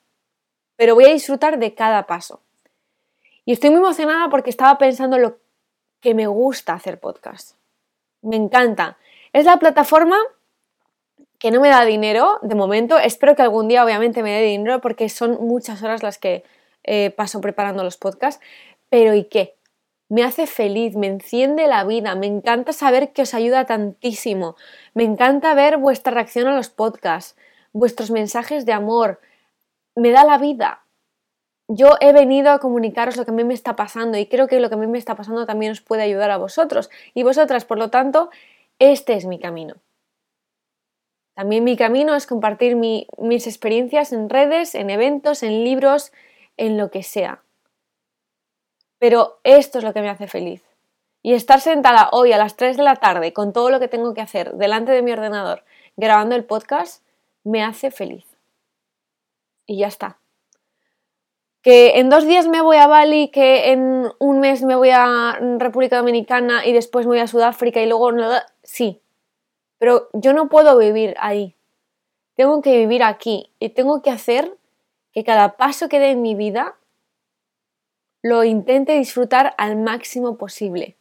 Pero 0.76 0.96
voy 0.96 1.06
a 1.06 1.14
disfrutar 1.14 1.60
de 1.60 1.74
cada 1.74 2.08
paso. 2.08 2.42
Y 3.46 3.54
estoy 3.54 3.70
muy 3.70 3.80
emocionada 3.80 4.30
porque 4.30 4.50
estaba 4.50 4.78
pensando 4.78 5.18
en 5.18 5.24
lo 5.24 5.38
que 6.02 6.14
me 6.14 6.28
gusta 6.28 6.74
hacer 6.74 7.00
podcast. 7.00 7.56
Me 8.22 8.36
encanta. 8.36 8.98
Es 9.34 9.46
la 9.46 9.58
plataforma 9.58 10.18
que 11.40 11.52
no 11.52 11.60
me 11.60 11.70
da 11.70 11.84
dinero 11.84 12.40
de 12.44 12.56
momento. 12.56 13.00
Espero 13.00 13.36
que 13.36 13.42
algún 13.42 13.68
día 13.68 13.84
obviamente 13.84 14.24
me 14.24 14.32
dé 14.32 14.44
dinero 14.44 14.80
porque 14.80 15.10
son 15.10 15.40
muchas 15.42 15.84
horas 15.84 16.04
las 16.04 16.18
que 16.18 16.44
eh, 16.84 17.10
paso 17.10 17.42
preparando 17.42 17.84
los 17.84 17.98
podcasts. 17.98 18.42
Pero 18.90 19.16
¿y 19.16 19.26
qué? 19.26 19.56
Me 20.08 20.24
hace 20.24 20.46
feliz, 20.46 20.96
me 20.96 21.08
enciende 21.08 21.66
la 21.68 21.84
vida, 21.84 22.14
me 22.14 22.28
encanta 22.28 22.74
saber 22.74 23.12
que 23.12 23.24
os 23.24 23.34
ayuda 23.34 23.66
tantísimo, 23.66 24.56
me 24.94 25.04
encanta 25.04 25.56
ver 25.56 25.78
vuestra 25.78 26.14
reacción 26.14 26.46
a 26.48 26.56
los 26.56 26.70
podcasts, 26.70 27.36
vuestros 27.72 28.12
mensajes 28.12 28.68
de 28.68 28.74
amor, 28.74 29.20
me 29.96 30.12
da 30.12 30.24
la 30.24 30.38
vida. 30.38 30.84
Yo 31.68 31.96
he 32.02 32.14
venido 32.14 32.52
a 32.52 32.60
comunicaros 32.60 33.18
lo 33.18 33.26
que 33.26 33.32
a 33.32 33.34
mí 33.34 33.44
me 33.44 33.56
está 33.56 33.76
pasando 33.76 34.18
y 34.20 34.28
creo 34.28 34.48
que 34.48 34.60
lo 34.60 34.70
que 34.70 34.76
a 34.76 34.78
mí 34.78 34.86
me 34.86 35.00
está 35.00 35.16
pasando 35.16 35.48
también 35.48 35.72
os 35.72 35.82
puede 35.82 36.04
ayudar 36.04 36.30
a 36.30 36.38
vosotros 36.38 36.92
y 37.16 37.24
vosotras, 37.24 37.66
por 37.66 37.80
lo 37.80 37.90
tanto, 37.90 38.30
este 38.80 39.14
es 39.14 39.26
mi 39.26 39.40
camino. 39.40 39.76
También 41.36 41.64
mi 41.64 41.76
camino 41.76 42.16
es 42.16 42.28
compartir 42.28 42.76
mis 42.76 43.48
experiencias 43.48 44.14
en 44.14 44.30
redes, 44.30 44.76
en 44.76 44.90
eventos, 44.90 45.42
en 45.42 45.64
libros, 45.64 46.12
en 46.58 46.78
lo 46.78 46.92
que 46.92 47.02
sea. 47.02 47.42
Pero 49.00 49.40
esto 49.44 49.80
es 49.80 49.84
lo 49.84 49.94
que 49.94 50.02
me 50.02 50.10
hace 50.10 50.28
feliz. 50.28 50.64
Y 51.24 51.34
estar 51.34 51.60
sentada 51.62 52.10
hoy 52.12 52.34
a 52.34 52.38
las 52.38 52.56
3 52.56 52.78
de 52.78 52.84
la 52.84 52.98
tarde 52.98 53.34
con 53.34 53.54
todo 53.54 53.70
lo 53.70 53.80
que 53.80 53.88
tengo 53.88 54.14
que 54.14 54.22
hacer 54.22 54.54
delante 54.54 54.92
de 54.92 55.02
mi 55.02 55.12
ordenador 55.12 55.64
grabando 55.96 56.36
el 56.36 56.46
podcast 56.46 57.04
me 57.44 57.64
hace 57.64 57.92
feliz. 57.92 58.26
Y 59.66 59.78
ya 59.78 59.88
está. 59.88 60.20
Que 61.64 61.98
en 61.98 62.10
dos 62.10 62.28
días 62.28 62.46
me 62.46 62.62
voy 62.62 62.76
a 62.76 62.88
Bali, 62.88 63.30
que 63.30 63.72
en 63.72 64.12
un 64.20 64.40
mes 64.42 64.62
me 64.64 64.76
voy 64.76 64.90
a 64.92 65.40
República 65.58 65.98
Dominicana 65.98 66.66
y 66.66 66.74
después 66.74 67.06
me 67.06 67.12
voy 67.12 67.20
a 67.20 67.28
Sudáfrica 67.28 67.82
y 67.82 67.88
luego... 67.88 68.12
Sí, 68.64 69.02
pero 69.78 70.10
yo 70.14 70.34
no 70.34 70.50
puedo 70.50 70.78
vivir 70.78 71.16
ahí. 71.20 71.56
Tengo 72.36 72.62
que 72.62 72.78
vivir 72.78 73.02
aquí 73.02 73.52
y 73.60 73.70
tengo 73.70 74.02
que 74.02 74.10
hacer 74.10 74.58
que 75.14 75.24
cada 75.24 75.56
paso 75.56 75.88
que 75.88 76.00
dé 76.00 76.12
en 76.12 76.22
mi 76.22 76.36
vida 76.36 76.76
lo 78.22 78.44
intente 78.44 78.98
disfrutar 78.98 79.54
al 79.58 79.78
máximo 79.78 80.38
posible. 80.38 80.98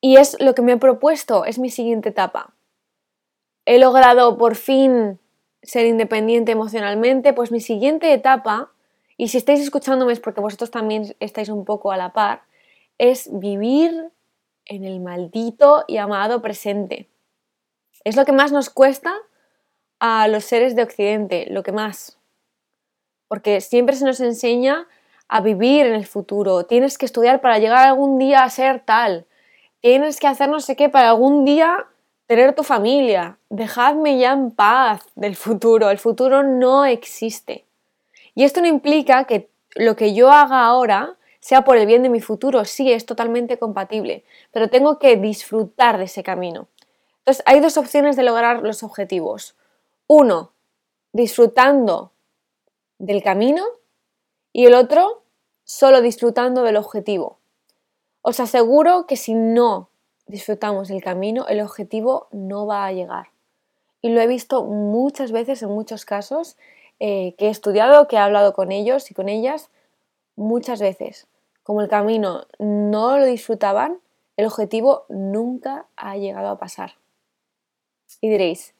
Y 0.00 0.18
es 0.18 0.40
lo 0.40 0.54
que 0.54 0.62
me 0.62 0.72
he 0.72 0.76
propuesto, 0.76 1.44
es 1.44 1.58
mi 1.58 1.70
siguiente 1.70 2.10
etapa. 2.10 2.54
He 3.64 3.80
logrado 3.80 4.38
por 4.38 4.54
fin 4.54 5.18
ser 5.66 5.86
independiente 5.86 6.52
emocionalmente, 6.52 7.32
pues 7.32 7.52
mi 7.52 7.60
siguiente 7.60 8.12
etapa, 8.12 8.72
y 9.16 9.28
si 9.28 9.38
estáis 9.38 9.60
escuchándome 9.60 10.12
es 10.12 10.20
porque 10.20 10.40
vosotros 10.40 10.70
también 10.70 11.14
estáis 11.20 11.48
un 11.48 11.64
poco 11.64 11.92
a 11.92 11.96
la 11.96 12.12
par, 12.12 12.42
es 12.98 13.28
vivir 13.32 14.10
en 14.64 14.84
el 14.84 15.00
maldito 15.00 15.84
y 15.86 15.96
amado 15.98 16.42
presente. 16.42 17.08
Es 18.04 18.16
lo 18.16 18.24
que 18.24 18.32
más 18.32 18.52
nos 18.52 18.70
cuesta 18.70 19.14
a 19.98 20.28
los 20.28 20.44
seres 20.44 20.76
de 20.76 20.82
Occidente, 20.82 21.46
lo 21.50 21.62
que 21.62 21.72
más. 21.72 22.18
Porque 23.28 23.60
siempre 23.60 23.96
se 23.96 24.04
nos 24.04 24.20
enseña 24.20 24.86
a 25.28 25.40
vivir 25.40 25.86
en 25.86 25.94
el 25.94 26.06
futuro. 26.06 26.64
Tienes 26.66 26.98
que 26.98 27.06
estudiar 27.06 27.40
para 27.40 27.58
llegar 27.58 27.86
algún 27.86 28.18
día 28.18 28.44
a 28.44 28.50
ser 28.50 28.80
tal. 28.80 29.26
Tienes 29.80 30.20
que 30.20 30.26
hacer 30.26 30.48
no 30.48 30.60
sé 30.60 30.76
qué 30.76 30.88
para 30.88 31.10
algún 31.10 31.44
día 31.44 31.86
tener 32.26 32.54
tu 32.54 32.62
familia. 32.62 33.38
Dejadme 33.48 34.18
ya 34.18 34.32
en 34.32 34.50
paz 34.50 35.02
del 35.14 35.36
futuro. 35.36 35.90
El 35.90 35.98
futuro 35.98 36.42
no 36.42 36.84
existe. 36.84 37.64
Y 38.34 38.44
esto 38.44 38.60
no 38.60 38.66
implica 38.66 39.24
que 39.24 39.48
lo 39.74 39.96
que 39.96 40.14
yo 40.14 40.30
haga 40.30 40.64
ahora 40.64 41.16
sea 41.40 41.62
por 41.62 41.76
el 41.76 41.86
bien 41.86 42.02
de 42.02 42.08
mi 42.08 42.20
futuro, 42.20 42.64
sí, 42.64 42.90
es 42.90 43.06
totalmente 43.06 43.56
compatible, 43.56 44.24
pero 44.50 44.68
tengo 44.68 44.98
que 44.98 45.16
disfrutar 45.16 45.96
de 45.96 46.04
ese 46.04 46.24
camino. 46.24 46.66
Entonces, 47.18 47.44
hay 47.46 47.60
dos 47.60 47.76
opciones 47.76 48.16
de 48.16 48.24
lograr 48.24 48.62
los 48.62 48.82
objetivos. 48.82 49.54
Uno, 50.08 50.52
disfrutando 51.12 52.10
del 52.98 53.22
camino 53.22 53.64
y 54.52 54.66
el 54.66 54.74
otro, 54.74 55.22
solo 55.62 56.00
disfrutando 56.00 56.62
del 56.62 56.76
objetivo. 56.76 57.38
Os 58.22 58.40
aseguro 58.40 59.06
que 59.06 59.16
si 59.16 59.34
no 59.34 59.88
disfrutamos 60.26 60.88
del 60.88 61.02
camino, 61.02 61.46
el 61.48 61.60
objetivo 61.60 62.28
no 62.32 62.66
va 62.66 62.86
a 62.86 62.92
llegar. 62.92 63.28
Y 64.02 64.10
lo 64.10 64.20
he 64.20 64.26
visto 64.26 64.64
muchas 64.64 65.32
veces 65.32 65.62
en 65.62 65.70
muchos 65.70 66.04
casos 66.04 66.56
eh, 67.00 67.34
que 67.38 67.46
he 67.46 67.50
estudiado, 67.50 68.08
que 68.08 68.16
he 68.16 68.18
hablado 68.18 68.52
con 68.52 68.72
ellos 68.72 69.10
y 69.10 69.14
con 69.14 69.28
ellas, 69.28 69.70
muchas 70.36 70.80
veces 70.80 71.26
como 71.66 71.80
el 71.80 71.88
camino 71.88 72.46
no 72.60 73.18
lo 73.18 73.26
disfrutaban, 73.26 73.98
el 74.36 74.46
objetivo 74.46 75.04
nunca 75.08 75.86
ha 75.96 76.16
llegado 76.16 76.48
a 76.48 76.58
pasar. 76.60 76.92
Y 78.20 78.28
diréis, 78.28 78.72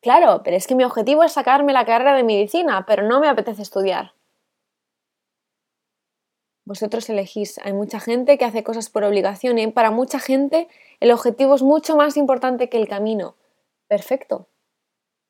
claro, 0.00 0.42
pero 0.44 0.56
es 0.56 0.68
que 0.68 0.76
mi 0.76 0.84
objetivo 0.84 1.24
es 1.24 1.32
sacarme 1.32 1.72
la 1.72 1.84
carrera 1.84 2.14
de 2.14 2.22
medicina, 2.22 2.84
pero 2.86 3.02
no 3.02 3.18
me 3.18 3.28
apetece 3.28 3.62
estudiar. 3.62 4.12
Vosotros 6.66 7.08
elegís, 7.08 7.58
hay 7.62 7.72
mucha 7.72 8.00
gente 8.00 8.38
que 8.38 8.44
hace 8.44 8.64
cosas 8.64 8.90
por 8.90 9.04
obligación 9.04 9.56
y 9.58 9.68
para 9.68 9.92
mucha 9.92 10.18
gente 10.18 10.66
el 10.98 11.12
objetivo 11.12 11.54
es 11.54 11.62
mucho 11.62 11.96
más 11.96 12.16
importante 12.16 12.68
que 12.68 12.76
el 12.76 12.88
camino. 12.88 13.36
Perfecto, 13.86 14.48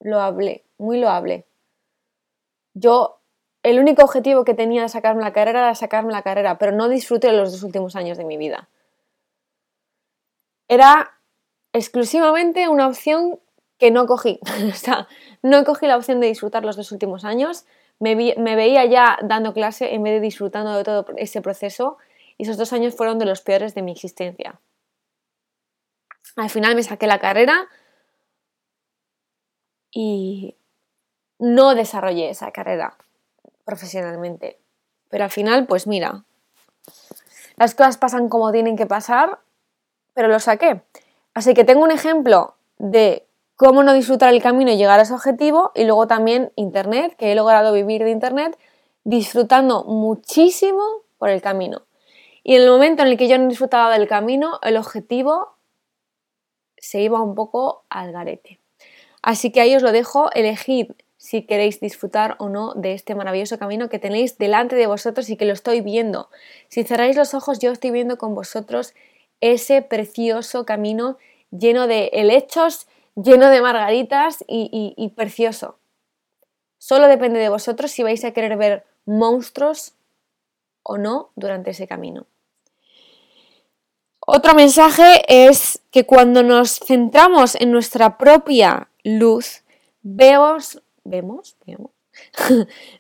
lo 0.01 0.19
hablé, 0.21 0.65
muy 0.79 0.99
lo 0.99 1.11
hablé. 1.11 1.45
Yo 2.73 3.21
el 3.63 3.79
único 3.79 4.03
objetivo 4.03 4.47
que 4.47 4.55
tenía 4.55 4.81
de 4.81 4.89
sacarme 4.89 5.23
la 5.23 5.35
carrera 5.35 5.61
era 5.61 5.75
sacarme 5.75 6.11
la 6.11 6.23
carrera, 6.23 6.57
pero 6.57 6.73
no 6.73 6.89
disfruté 6.89 7.31
los 7.33 7.53
dos 7.53 7.63
últimos 7.63 7.97
años 7.97 8.17
de 8.17 8.25
mi 8.25 8.39
vida. 8.39 8.71
Era 10.69 11.19
exclusivamente 11.75 12.69
una 12.69 12.89
opción 12.89 13.41
que 13.77 13.91
no 13.91 14.07
cogí. 14.07 14.41
no 15.43 15.65
cogí 15.65 15.87
la 15.87 15.99
opción 15.99 16.21
de 16.21 16.29
disfrutar 16.29 16.65
los 16.65 16.77
dos 16.77 16.93
últimos 16.93 17.27
años. 17.27 17.67
Me, 17.99 18.15
veía 18.15 18.85
ya 18.85 19.19
dando 19.23 19.55
clase 19.55 19.95
en 19.95 20.03
vez 20.03 20.15
de 20.15 20.21
disfrutando 20.21 20.77
de 20.77 20.85
todo 20.85 21.07
ese 21.17 21.41
proceso 21.41 21.97
y 22.37 22.43
esos 22.43 22.59
dos 22.59 22.73
años 22.73 22.95
fueron 22.95 23.19
de 23.19 23.25
los 23.25 23.41
peores 23.41 23.75
de 23.75 23.83
mi 23.83 23.93
existencia. 23.93 24.61
Al 26.37 26.51
final 26.51 26.75
me 26.75 26.83
saqué 26.83 27.07
la 27.07 27.19
carrera 27.19 27.69
y 29.91 30.57
no 31.39 31.75
desarrollé 31.75 32.29
esa 32.29 32.51
carrera 32.51 32.97
profesionalmente. 33.65 34.59
Pero 35.09 35.25
al 35.25 35.31
final, 35.31 35.67
pues 35.67 35.87
mira, 35.87 36.25
las 37.57 37.75
cosas 37.75 37.97
pasan 37.97 38.29
como 38.29 38.53
tienen 38.53 38.77
que 38.77 38.87
pasar, 38.87 39.41
pero 40.15 40.29
lo 40.29 40.41
saqué. 40.41 40.83
Así 41.35 41.55
que 41.55 41.65
tengo 41.65 41.83
un 41.83 41.91
ejemplo 41.91 42.57
de 42.79 43.26
cómo 43.57 43.83
no 43.83 43.95
disfrutar 43.95 44.33
el 44.33 44.43
camino 44.43 44.71
y 44.71 44.77
llegar 44.77 45.01
a 45.01 45.03
ese 45.03 45.15
objetivo 45.15 45.73
y 45.75 45.85
luego 45.85 46.07
también 46.07 46.53
Internet, 46.57 47.17
que 47.17 47.33
he 47.33 47.35
logrado 47.35 47.73
vivir 47.73 48.05
de 48.05 48.11
Internet 48.11 48.57
disfrutando 49.05 49.85
muchísimo 49.85 50.83
por 51.19 51.31
el 51.31 51.41
camino. 51.41 51.83
Y 52.45 52.55
en 52.55 52.63
el 52.63 52.69
momento 52.69 53.03
en 53.03 53.09
el 53.09 53.17
que 53.17 53.29
yo 53.29 53.39
no 53.39 53.49
disfrutaba 53.49 53.97
del 53.97 54.07
camino, 54.07 54.59
el 54.63 54.77
objetivo 54.77 55.57
se 56.77 57.01
iba 57.01 57.21
un 57.21 57.35
poco 57.35 57.85
al 57.89 58.13
garete. 58.13 58.61
Así 59.23 59.51
que 59.51 59.61
ahí 59.61 59.75
os 59.75 59.83
lo 59.83 59.91
dejo, 59.91 60.31
elegid 60.33 60.93
si 61.17 61.43
queréis 61.43 61.81
disfrutar 61.81 62.37
o 62.39 62.49
no 62.49 62.75
de 62.75 62.93
este 62.93 63.15
maravilloso 63.15 63.59
camino 63.59 63.89
que 63.89 63.99
tenéis 63.99 64.39
delante 64.39 64.77
de 64.77 64.87
vosotros 64.87 65.29
y 65.31 65.37
que 65.37 65.47
lo 65.47 65.55
estoy 65.55 65.81
viendo. 65.81 66.31
Si 66.69 66.85
cerráis 66.85 67.17
los 67.17 67.35
ojos, 67.35 67.59
yo 67.59 67.73
estoy 67.73 67.91
viendo 67.91 68.19
con 68.19 68.35
vosotros 68.35 68.95
ese 69.41 69.83
precioso 69.83 70.65
camino 70.65 71.17
lleno 71.51 71.89
de 71.89 72.11
helechos, 72.13 72.87
lleno 73.17 73.51
de 73.51 73.61
margaritas 73.61 74.45
y, 74.47 75.13
precioso. 75.17 75.79
Solo 76.79 77.09
depende 77.09 77.41
de 77.41 77.49
vosotros 77.49 77.91
si 77.91 78.03
vais 78.03 78.25
a 78.25 78.33
querer 78.33 78.57
ver 78.57 78.85
monstruos 79.05 79.95
o 80.83 80.99
no 80.99 81.31
durante 81.35 81.71
ese 81.71 81.89
camino. 81.89 82.27
Otro 84.21 84.55
mensaje 84.55 85.23
es 85.29 85.83
que 85.91 86.05
cuando 86.05 86.43
nos 86.43 86.79
centramos 86.79 87.55
en 87.55 87.73
nuestra 87.73 88.19
propia 88.19 88.89
luz, 89.03 89.63
vemos 90.03 90.83
vemos, 91.07 91.57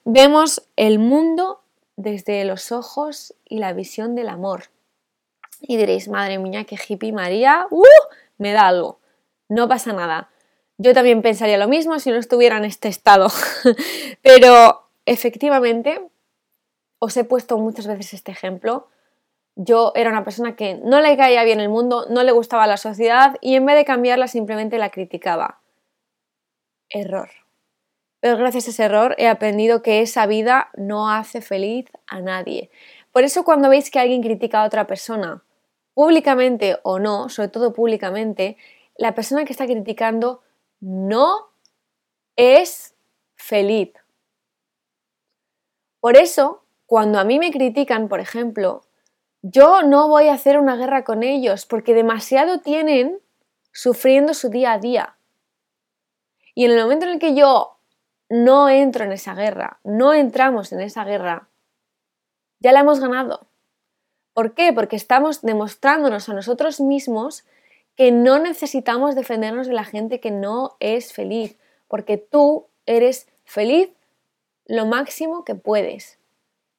vemos 0.04 0.62
el 0.76 0.98
mundo 0.98 1.62
desde 1.96 2.44
los 2.44 2.72
ojos 2.72 3.34
y 3.44 3.58
la 3.58 3.72
visión 3.72 4.14
del 4.14 4.28
amor. 4.28 4.64
Y 5.60 5.76
diréis, 5.76 6.08
madre 6.08 6.38
mía, 6.38 6.64
qué 6.64 6.76
hippie 6.76 7.12
María, 7.12 7.66
¡uh! 7.70 7.84
me 8.38 8.52
da 8.52 8.68
algo. 8.68 9.00
No 9.48 9.68
pasa 9.68 9.92
nada. 9.92 10.30
Yo 10.78 10.92
también 10.92 11.22
pensaría 11.22 11.58
lo 11.58 11.68
mismo 11.68 11.98
si 11.98 12.10
no 12.10 12.16
estuviera 12.16 12.58
en 12.58 12.64
este 12.64 12.88
estado. 12.88 13.28
Pero 14.22 14.88
efectivamente, 15.06 16.00
os 16.98 17.16
he 17.16 17.24
puesto 17.24 17.56
muchas 17.58 17.86
veces 17.86 18.14
este 18.14 18.32
ejemplo. 18.32 18.88
Yo 19.54 19.92
era 19.94 20.10
una 20.10 20.24
persona 20.24 20.54
que 20.54 20.74
no 20.74 21.00
le 21.00 21.16
caía 21.16 21.44
bien 21.44 21.60
el 21.60 21.70
mundo, 21.70 22.06
no 22.10 22.22
le 22.22 22.32
gustaba 22.32 22.66
la 22.66 22.76
sociedad 22.76 23.36
y 23.40 23.54
en 23.54 23.64
vez 23.64 23.76
de 23.76 23.86
cambiarla 23.86 24.28
simplemente 24.28 24.76
la 24.76 24.90
criticaba. 24.90 25.60
Error. 26.90 27.30
Pero 28.20 28.36
gracias 28.36 28.66
a 28.66 28.70
ese 28.70 28.84
error 28.84 29.14
he 29.18 29.28
aprendido 29.28 29.82
que 29.82 30.02
esa 30.02 30.26
vida 30.26 30.70
no 30.76 31.10
hace 31.10 31.40
feliz 31.40 31.86
a 32.06 32.20
nadie. 32.20 32.70
Por 33.12 33.24
eso 33.24 33.44
cuando 33.44 33.70
veis 33.70 33.90
que 33.90 33.98
alguien 33.98 34.22
critica 34.22 34.62
a 34.62 34.66
otra 34.66 34.86
persona, 34.86 35.42
públicamente 35.94 36.78
o 36.82 36.98
no, 36.98 37.30
sobre 37.30 37.48
todo 37.48 37.72
públicamente, 37.72 38.58
la 38.98 39.14
persona 39.14 39.44
que 39.44 39.52
está 39.52 39.66
criticando 39.66 40.42
no 40.80 41.50
es 42.36 42.94
feliz. 43.34 43.92
Por 46.00 46.16
eso, 46.16 46.62
cuando 46.86 47.18
a 47.18 47.24
mí 47.24 47.38
me 47.38 47.50
critican, 47.50 48.08
por 48.08 48.20
ejemplo, 48.20 48.82
yo 49.42 49.82
no 49.82 50.08
voy 50.08 50.28
a 50.28 50.34
hacer 50.34 50.58
una 50.58 50.76
guerra 50.76 51.04
con 51.04 51.22
ellos 51.22 51.66
porque 51.66 51.94
demasiado 51.94 52.60
tienen 52.60 53.20
sufriendo 53.72 54.34
su 54.34 54.48
día 54.48 54.72
a 54.72 54.78
día. 54.78 55.16
Y 56.54 56.64
en 56.64 56.72
el 56.72 56.82
momento 56.82 57.06
en 57.06 57.12
el 57.12 57.18
que 57.18 57.34
yo 57.34 57.78
no 58.28 58.68
entro 58.68 59.04
en 59.04 59.12
esa 59.12 59.34
guerra, 59.34 59.80
no 59.84 60.14
entramos 60.14 60.72
en 60.72 60.80
esa 60.80 61.04
guerra, 61.04 61.48
ya 62.60 62.72
la 62.72 62.80
hemos 62.80 63.00
ganado. 63.00 63.46
¿Por 64.32 64.54
qué? 64.54 64.72
Porque 64.72 64.96
estamos 64.96 65.42
demostrándonos 65.42 66.28
a 66.28 66.34
nosotros 66.34 66.80
mismos 66.80 67.44
que 67.96 68.12
no 68.12 68.38
necesitamos 68.38 69.14
defendernos 69.14 69.66
de 69.66 69.72
la 69.72 69.84
gente 69.84 70.20
que 70.20 70.30
no 70.30 70.76
es 70.80 71.12
feliz, 71.12 71.56
porque 71.88 72.18
tú 72.18 72.66
eres 72.84 73.28
feliz 73.44 73.90
lo 74.66 74.86
máximo 74.86 75.44
que 75.44 75.54
puedes 75.54 76.18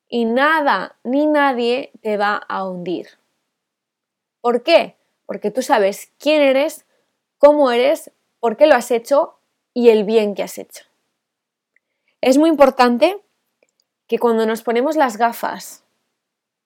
y 0.09 0.25
nada 0.25 0.95
ni 1.03 1.25
nadie 1.25 1.91
te 2.01 2.17
va 2.17 2.35
a 2.35 2.67
hundir. 2.67 3.07
¿Por 4.41 4.63
qué? 4.63 4.95
Porque 5.25 5.51
tú 5.51 5.61
sabes 5.61 6.13
quién 6.19 6.41
eres, 6.41 6.85
cómo 7.37 7.71
eres, 7.71 8.11
por 8.39 8.55
qué 8.55 8.67
lo 8.67 8.75
has 8.75 8.91
hecho 8.91 9.39
y 9.73 9.89
el 9.89 10.03
bien 10.03 10.35
que 10.35 10.43
has 10.43 10.57
hecho. 10.57 10.85
Es 12.21 12.37
muy 12.37 12.49
importante 12.49 13.21
que 14.07 14.19
cuando 14.19 14.45
nos 14.45 14.61
ponemos 14.61 14.95
las 14.95 15.17
gafas 15.17 15.83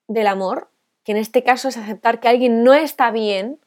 del 0.07 0.27
amor, 0.27 0.69
que 1.03 1.13
en 1.13 1.17
este 1.17 1.43
caso 1.43 1.69
es 1.69 1.77
aceptar 1.77 2.19
que 2.19 2.27
alguien 2.27 2.63
no 2.63 2.73
está 2.73 3.11
bien, 3.11 3.59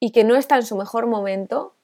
y 0.00 0.12
que 0.12 0.24
no 0.24 0.34
está 0.34 0.56
en 0.56 0.64
su 0.64 0.76
mejor 0.76 1.06
momento 1.06 1.74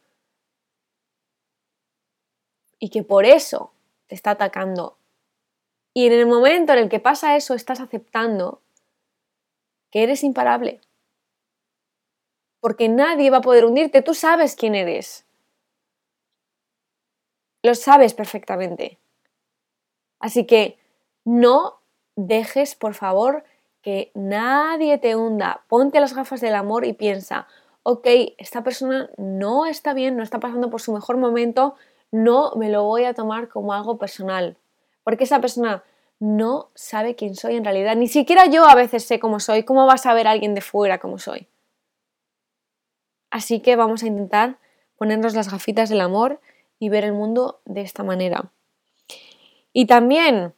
y 2.79 2.89
que 2.89 3.03
por 3.03 3.27
eso 3.27 3.73
te 4.07 4.15
está 4.15 4.33
atacando. 4.33 4.97
Y 5.95 6.07
en 6.07 6.13
el 6.13 6.27
momento 6.27 6.73
en 6.73 6.81
el 6.81 6.89
que 6.89 7.01
pasa 7.01 7.37
eso, 7.37 7.55
estás 7.55 7.81
aceptando 7.81 8.61
que 9.91 10.03
eres 10.03 10.25
imparable. 10.25 10.81
Porque 12.61 12.89
nadie 12.89 13.31
va 13.31 13.39
a 13.39 13.43
poder 13.43 13.65
hundirte, 13.65 14.03
tú 14.03 14.15
sabes 14.15 14.57
quién 14.57 14.75
eres. 14.75 15.25
Lo 17.63 17.75
sabes 17.75 18.15
perfectamente. 18.15 18.99
Así 20.21 20.47
que 20.47 20.79
no 21.25 21.81
dejes, 22.15 22.75
por 22.75 22.95
favor, 22.95 23.45
que 23.83 24.11
nadie 24.15 24.99
te 24.99 25.17
hunda. 25.17 25.65
Ponte 25.69 26.01
las 26.01 26.15
gafas 26.15 26.41
del 26.41 26.55
amor 26.55 26.85
y 26.85 26.93
piensa, 26.93 27.47
ok, 27.89 28.05
esta 28.39 28.65
persona 28.65 29.11
no 29.17 29.65
está 29.65 29.95
bien, 29.95 30.17
no 30.17 30.25
está 30.25 30.41
pasando 30.41 30.71
por 30.71 30.81
su 30.81 30.93
mejor 30.93 31.19
momento, 31.19 31.77
no 32.11 32.51
me 32.57 32.69
lo 32.69 32.83
voy 32.83 33.05
a 33.05 33.15
tomar 33.15 33.49
como 33.49 33.73
algo 33.73 33.97
personal, 33.97 34.57
porque 35.05 35.23
esa 35.23 35.41
persona 35.41 35.85
no 36.19 36.71
sabe 36.75 37.15
quién 37.15 37.37
soy 37.37 37.55
en 37.55 37.63
realidad, 37.65 37.95
ni 37.95 38.09
siquiera 38.09 38.47
yo 38.47 38.67
a 38.67 38.75
veces 38.75 39.05
sé 39.05 39.21
cómo 39.21 39.39
soy, 39.39 39.63
¿cómo 39.63 39.87
va 39.87 39.93
a 39.93 39.99
saber 39.99 40.27
alguien 40.27 40.53
de 40.53 40.63
fuera 40.63 40.99
cómo 40.99 41.21
soy? 41.21 41.47
Así 43.31 43.61
que 43.61 43.77
vamos 43.77 44.03
a 44.03 44.09
intentar 44.09 44.59
ponernos 44.97 45.35
las 45.35 45.49
gafitas 45.49 45.89
del 45.89 46.01
amor 46.01 46.41
y 46.81 46.89
ver 46.89 47.05
el 47.05 47.13
mundo 47.13 47.61
de 47.67 47.83
esta 47.83 48.03
manera. 48.03 48.51
Y 49.73 49.87
también, 49.87 50.55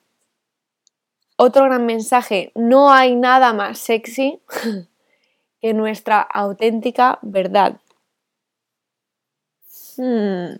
otro 1.36 1.64
gran 1.64 1.84
mensaje, 1.84 2.52
no 2.54 2.90
hay 2.90 3.14
nada 3.16 3.52
más 3.52 3.78
sexy 3.78 4.40
que 5.60 5.74
nuestra 5.74 6.20
auténtica 6.20 7.18
verdad. 7.22 7.80
Hmm. 9.96 10.56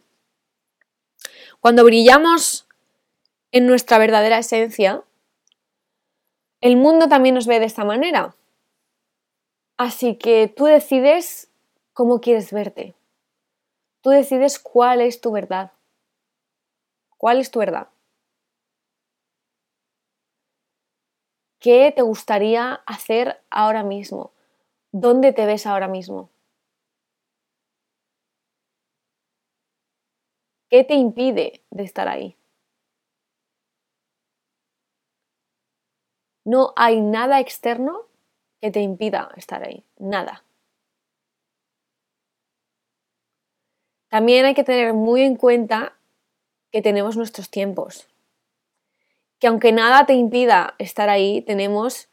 Cuando 1.60 1.84
brillamos 1.84 2.66
en 3.52 3.66
nuestra 3.66 3.98
verdadera 3.98 4.38
esencia, 4.38 5.02
el 6.60 6.76
mundo 6.76 7.08
también 7.08 7.34
nos 7.34 7.46
ve 7.46 7.60
de 7.60 7.66
esta 7.66 7.84
manera. 7.84 8.34
Así 9.76 10.16
que 10.16 10.48
tú 10.48 10.64
decides 10.64 11.50
cómo 11.92 12.20
quieres 12.20 12.52
verte. 12.52 12.94
Tú 14.02 14.10
decides 14.10 14.58
cuál 14.58 15.00
es 15.00 15.20
tu 15.20 15.30
verdad. 15.30 15.72
¿Cuál 17.16 17.38
es 17.38 17.50
tu 17.50 17.60
verdad? 17.60 17.88
¿Qué 21.60 21.92
te 21.94 22.02
gustaría 22.02 22.74
hacer 22.86 23.40
ahora 23.50 23.82
mismo? 23.82 24.32
¿Dónde 24.92 25.32
te 25.32 25.46
ves 25.46 25.66
ahora 25.66 25.88
mismo? 25.88 26.28
¿Qué 30.70 30.82
te 30.82 30.94
impide 30.94 31.62
de 31.70 31.82
estar 31.84 32.08
ahí? 32.08 32.34
No 36.44 36.72
hay 36.74 37.00
nada 37.00 37.38
externo 37.38 38.06
que 38.60 38.72
te 38.72 38.80
impida 38.80 39.30
estar 39.36 39.62
ahí, 39.62 39.84
nada. 39.98 40.44
También 44.10 44.44
hay 44.44 44.52
que 44.52 44.64
tener 44.64 44.92
muy 44.92 45.22
en 45.22 45.34
cuenta 45.36 45.94
que 46.72 46.82
tenemos 46.82 47.16
nuestros 47.16 47.50
tiempos, 47.50 48.08
que 49.38 49.46
aunque 49.46 49.72
nada 49.72 50.06
te 50.06 50.14
impida 50.14 50.74
estar 50.78 51.08
ahí, 51.08 51.42
tenemos 51.42 52.07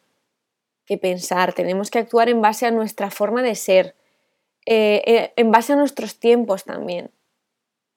que 0.85 0.97
pensar, 0.97 1.53
tenemos 1.53 1.89
que 1.89 1.99
actuar 1.99 2.29
en 2.29 2.41
base 2.41 2.65
a 2.65 2.71
nuestra 2.71 3.09
forma 3.09 3.41
de 3.41 3.55
ser, 3.55 3.95
eh, 4.65 5.01
eh, 5.05 5.33
en 5.35 5.51
base 5.51 5.73
a 5.73 5.75
nuestros 5.75 6.19
tiempos 6.19 6.63
también. 6.63 7.11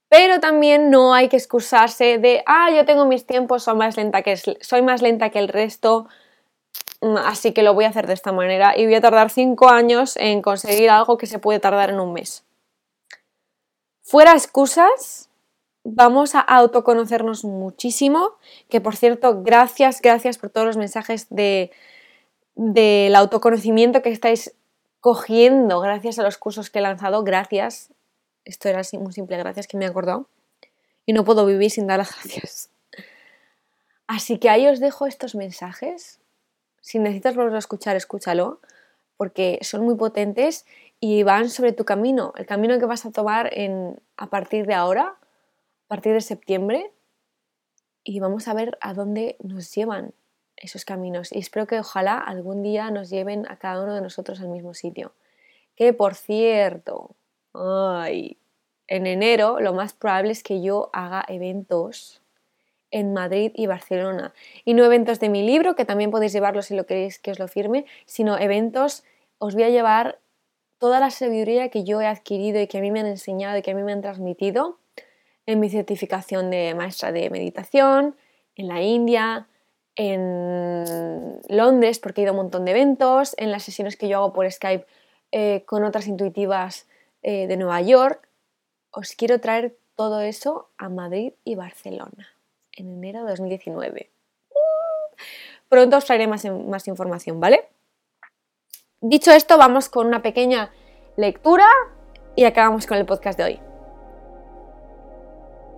Pero 0.08 0.40
también 0.40 0.90
no 0.90 1.12
hay 1.12 1.28
que 1.28 1.36
excusarse 1.36 2.18
de, 2.18 2.42
ah, 2.46 2.70
yo 2.70 2.84
tengo 2.86 3.04
mis 3.04 3.26
tiempos, 3.26 3.64
soy 3.64 3.76
más 3.76 3.96
lenta 3.96 4.22
que, 4.22 4.36
soy 4.36 4.82
más 4.82 5.02
lenta 5.02 5.30
que 5.30 5.38
el 5.38 5.48
resto, 5.48 6.08
mm, 7.02 7.16
así 7.18 7.52
que 7.52 7.62
lo 7.62 7.74
voy 7.74 7.84
a 7.84 7.88
hacer 7.88 8.06
de 8.06 8.14
esta 8.14 8.32
manera 8.32 8.76
y 8.76 8.86
voy 8.86 8.94
a 8.94 9.00
tardar 9.02 9.30
cinco 9.30 9.68
años 9.68 10.16
en 10.16 10.40
conseguir 10.40 10.90
algo 10.90 11.18
que 11.18 11.26
se 11.26 11.38
puede 11.38 11.60
tardar 11.60 11.90
en 11.90 12.00
un 12.00 12.14
mes. 12.14 12.44
Fuera 14.02 14.32
excusas, 14.32 15.28
vamos 15.84 16.34
a 16.34 16.40
autoconocernos 16.40 17.44
muchísimo, 17.44 18.36
que 18.70 18.80
por 18.80 18.96
cierto, 18.96 19.42
gracias, 19.42 20.00
gracias 20.00 20.38
por 20.38 20.48
todos 20.48 20.66
los 20.66 20.76
mensajes 20.78 21.26
de, 21.28 21.70
del 22.58 23.14
autoconocimiento 23.14 24.02
que 24.02 24.10
estáis 24.10 24.52
cogiendo 25.00 25.78
gracias 25.80 26.18
a 26.18 26.24
los 26.24 26.38
cursos 26.38 26.70
que 26.70 26.80
he 26.80 26.82
lanzado. 26.82 27.22
Gracias. 27.22 27.92
Esto 28.44 28.68
era 28.68 28.82
muy 29.00 29.12
simple, 29.12 29.36
gracias 29.36 29.68
que 29.68 29.76
me 29.76 29.84
he 29.84 29.88
acordado. 29.88 30.28
Y 31.06 31.12
no 31.12 31.24
puedo 31.24 31.46
vivir 31.46 31.70
sin 31.70 31.86
dar 31.86 31.98
las 31.98 32.12
gracias. 32.12 32.70
Así 34.08 34.38
que 34.38 34.50
ahí 34.50 34.66
os 34.66 34.80
dejo 34.80 35.06
estos 35.06 35.36
mensajes. 35.36 36.18
Si 36.80 36.98
necesitas 36.98 37.36
volver 37.36 37.54
a 37.54 37.58
escuchar, 37.58 37.94
escúchalo, 37.94 38.60
porque 39.16 39.60
son 39.62 39.84
muy 39.84 39.94
potentes 39.94 40.66
y 40.98 41.22
van 41.22 41.50
sobre 41.50 41.72
tu 41.72 41.84
camino, 41.84 42.32
el 42.36 42.46
camino 42.46 42.78
que 42.80 42.86
vas 42.86 43.06
a 43.06 43.12
tomar 43.12 43.50
en, 43.52 44.00
a 44.16 44.30
partir 44.30 44.66
de 44.66 44.74
ahora, 44.74 45.14
a 45.14 45.86
partir 45.86 46.12
de 46.12 46.20
septiembre, 46.20 46.90
y 48.02 48.18
vamos 48.18 48.48
a 48.48 48.54
ver 48.54 48.78
a 48.80 48.94
dónde 48.94 49.36
nos 49.40 49.72
llevan 49.72 50.12
esos 50.60 50.84
caminos 50.84 51.32
y 51.32 51.38
espero 51.38 51.66
que 51.66 51.78
ojalá 51.78 52.18
algún 52.18 52.62
día 52.62 52.90
nos 52.90 53.10
lleven 53.10 53.46
a 53.48 53.56
cada 53.56 53.82
uno 53.82 53.94
de 53.94 54.00
nosotros 54.00 54.40
al 54.40 54.48
mismo 54.48 54.74
sitio. 54.74 55.12
Que 55.76 55.92
por 55.92 56.14
cierto, 56.14 57.14
ay, 57.54 58.36
en 58.86 59.06
enero 59.06 59.60
lo 59.60 59.72
más 59.72 59.92
probable 59.92 60.32
es 60.32 60.42
que 60.42 60.60
yo 60.62 60.90
haga 60.92 61.24
eventos 61.28 62.22
en 62.90 63.12
Madrid 63.12 63.52
y 63.54 63.66
Barcelona. 63.66 64.32
Y 64.64 64.74
no 64.74 64.84
eventos 64.84 65.20
de 65.20 65.28
mi 65.28 65.42
libro, 65.42 65.76
que 65.76 65.84
también 65.84 66.10
podéis 66.10 66.32
llevarlo 66.32 66.62
si 66.62 66.74
lo 66.74 66.86
queréis 66.86 67.18
que 67.18 67.30
os 67.30 67.38
lo 67.38 67.48
firme, 67.48 67.84
sino 68.06 68.38
eventos, 68.38 69.04
os 69.38 69.54
voy 69.54 69.64
a 69.64 69.70
llevar 69.70 70.18
toda 70.78 71.00
la 71.00 71.10
sabiduría 71.10 71.68
que 71.68 71.84
yo 71.84 72.00
he 72.00 72.06
adquirido 72.06 72.60
y 72.60 72.66
que 72.66 72.78
a 72.78 72.80
mí 72.80 72.90
me 72.90 73.00
han 73.00 73.06
enseñado 73.06 73.58
y 73.58 73.62
que 73.62 73.72
a 73.72 73.74
mí 73.74 73.82
me 73.82 73.92
han 73.92 74.00
transmitido 74.00 74.78
en 75.46 75.60
mi 75.60 75.70
certificación 75.70 76.50
de 76.50 76.74
maestra 76.74 77.10
de 77.10 77.30
meditación, 77.30 78.16
en 78.54 78.68
la 78.68 78.82
India, 78.82 79.48
en 79.98 81.40
Londres 81.48 81.98
porque 81.98 82.22
he 82.22 82.24
ido 82.24 82.30
a 82.30 82.34
un 82.34 82.44
montón 82.44 82.64
de 82.64 82.70
eventos, 82.70 83.34
en 83.36 83.52
las 83.52 83.64
sesiones 83.64 83.96
que 83.96 84.08
yo 84.08 84.16
hago 84.16 84.32
por 84.32 84.50
Skype 84.50 84.86
eh, 85.32 85.64
con 85.66 85.84
otras 85.84 86.06
intuitivas 86.06 86.86
eh, 87.22 87.46
de 87.46 87.56
Nueva 87.58 87.82
York 87.82 88.28
os 88.90 89.14
quiero 89.14 89.40
traer 89.40 89.76
todo 89.96 90.20
eso 90.20 90.70
a 90.78 90.88
Madrid 90.88 91.32
y 91.44 91.54
Barcelona 91.54 92.28
en 92.72 92.92
enero 92.92 93.24
de 93.24 93.30
2019. 93.30 94.10
Pronto 95.68 95.96
os 95.96 96.04
traeré 96.04 96.26
más, 96.26 96.44
más 96.44 96.88
información, 96.88 97.40
¿vale? 97.40 97.68
Dicho 99.00 99.32
esto, 99.32 99.58
vamos 99.58 99.88
con 99.88 100.06
una 100.06 100.22
pequeña 100.22 100.70
lectura 101.16 101.66
y 102.36 102.44
acabamos 102.44 102.86
con 102.86 102.98
el 102.98 103.06
podcast 103.06 103.38
de 103.38 103.44
hoy. 103.44 103.60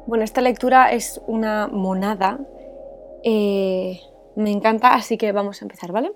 Bueno, 0.06 0.24
esta 0.24 0.40
lectura 0.40 0.92
es 0.92 1.20
una 1.26 1.66
monada. 1.66 2.38
Eh, 3.24 4.00
me 4.40 4.50
encanta, 4.50 4.94
así 4.94 5.16
que 5.16 5.32
vamos 5.32 5.60
a 5.60 5.64
empezar, 5.64 5.92
¿vale? 5.92 6.12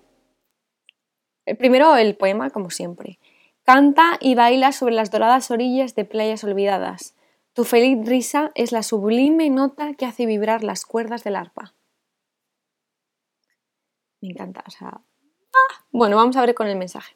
El 1.47 1.57
primero, 1.57 1.97
el 1.97 2.17
poema, 2.17 2.51
como 2.51 2.71
siempre. 2.71 3.19
Canta 3.65 4.19
y 4.21 4.35
baila 4.35 4.73
sobre 4.73 4.95
las 4.95 5.11
doradas 5.11 5.51
orillas 5.51 5.95
de 5.95 6.05
playas 6.05 6.45
olvidadas. 6.45 7.15
Tu 7.55 7.65
feliz 7.65 8.07
risa 8.07 8.51
es 8.55 8.73
la 8.73 8.83
sublime 8.83 9.49
nota 9.49 9.95
que 9.95 10.07
hace 10.07 10.27
vibrar 10.27 10.65
las 10.65 10.85
cuerdas 10.85 11.23
del 11.23 11.37
arpa. 11.37 11.75
Me 14.21 14.31
encanta, 14.31 14.65
o 14.67 14.71
sea... 14.71 14.89
¡ah! 14.89 15.85
Bueno, 15.93 16.17
vamos 16.17 16.37
a 16.37 16.41
ver 16.41 16.55
con 16.55 16.67
el 16.67 16.77
mensaje. 16.77 17.15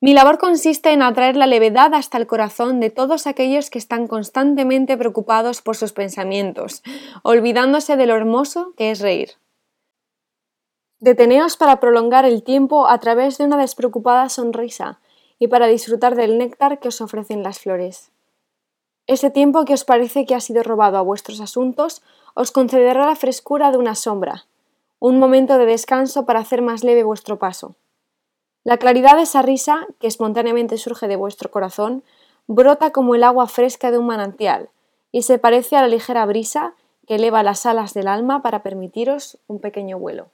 Mi 0.00 0.12
labor 0.12 0.38
consiste 0.38 0.92
en 0.92 1.02
atraer 1.02 1.34
la 1.34 1.46
levedad 1.46 1.94
hasta 1.94 2.18
el 2.18 2.26
corazón 2.26 2.78
de 2.78 2.90
todos 2.90 3.26
aquellos 3.26 3.70
que 3.70 3.78
están 3.78 4.06
constantemente 4.06 4.98
preocupados 4.98 5.62
por 5.62 5.76
sus 5.76 5.92
pensamientos, 5.92 6.82
olvidándose 7.22 7.96
de 7.96 8.06
lo 8.06 8.14
hermoso 8.14 8.74
que 8.76 8.90
es 8.90 9.00
reír. 9.00 9.30
Deteneos 11.04 11.58
para 11.58 11.80
prolongar 11.80 12.24
el 12.24 12.42
tiempo 12.42 12.88
a 12.88 12.98
través 12.98 13.36
de 13.36 13.44
una 13.44 13.58
despreocupada 13.58 14.30
sonrisa 14.30 15.00
y 15.38 15.48
para 15.48 15.66
disfrutar 15.66 16.14
del 16.14 16.38
néctar 16.38 16.80
que 16.80 16.88
os 16.88 17.02
ofrecen 17.02 17.42
las 17.42 17.58
flores. 17.58 18.10
Ese 19.06 19.28
tiempo 19.28 19.66
que 19.66 19.74
os 19.74 19.84
parece 19.84 20.24
que 20.24 20.34
ha 20.34 20.40
sido 20.40 20.62
robado 20.62 20.96
a 20.96 21.02
vuestros 21.02 21.42
asuntos 21.42 22.00
os 22.32 22.52
concederá 22.52 23.04
la 23.04 23.16
frescura 23.16 23.70
de 23.70 23.76
una 23.76 23.96
sombra, 23.96 24.46
un 24.98 25.18
momento 25.18 25.58
de 25.58 25.66
descanso 25.66 26.24
para 26.24 26.40
hacer 26.40 26.62
más 26.62 26.82
leve 26.82 27.04
vuestro 27.04 27.38
paso. 27.38 27.74
La 28.62 28.78
claridad 28.78 29.16
de 29.16 29.24
esa 29.24 29.42
risa, 29.42 29.86
que 30.00 30.06
espontáneamente 30.06 30.78
surge 30.78 31.06
de 31.06 31.16
vuestro 31.16 31.50
corazón, 31.50 32.02
brota 32.46 32.92
como 32.92 33.14
el 33.14 33.24
agua 33.24 33.46
fresca 33.46 33.90
de 33.90 33.98
un 33.98 34.06
manantial 34.06 34.70
y 35.12 35.20
se 35.20 35.38
parece 35.38 35.76
a 35.76 35.82
la 35.82 35.88
ligera 35.88 36.24
brisa 36.24 36.72
que 37.06 37.16
eleva 37.16 37.42
las 37.42 37.66
alas 37.66 37.92
del 37.92 38.08
alma 38.08 38.40
para 38.40 38.62
permitiros 38.62 39.36
un 39.48 39.60
pequeño 39.60 39.98
vuelo. 39.98 40.28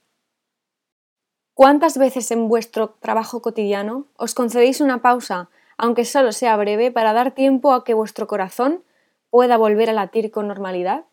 ¿Cuántas 1.60 1.98
veces 1.98 2.30
en 2.30 2.48
vuestro 2.48 2.96
trabajo 3.00 3.42
cotidiano 3.42 4.06
os 4.16 4.32
concedéis 4.32 4.80
una 4.80 5.02
pausa, 5.02 5.50
aunque 5.76 6.06
solo 6.06 6.32
sea 6.32 6.56
breve, 6.56 6.90
para 6.90 7.12
dar 7.12 7.32
tiempo 7.32 7.74
a 7.74 7.84
que 7.84 7.92
vuestro 7.92 8.26
corazón 8.26 8.82
pueda 9.28 9.58
volver 9.58 9.90
a 9.90 9.92
latir 9.92 10.30
con 10.30 10.48
normalidad? 10.48 11.04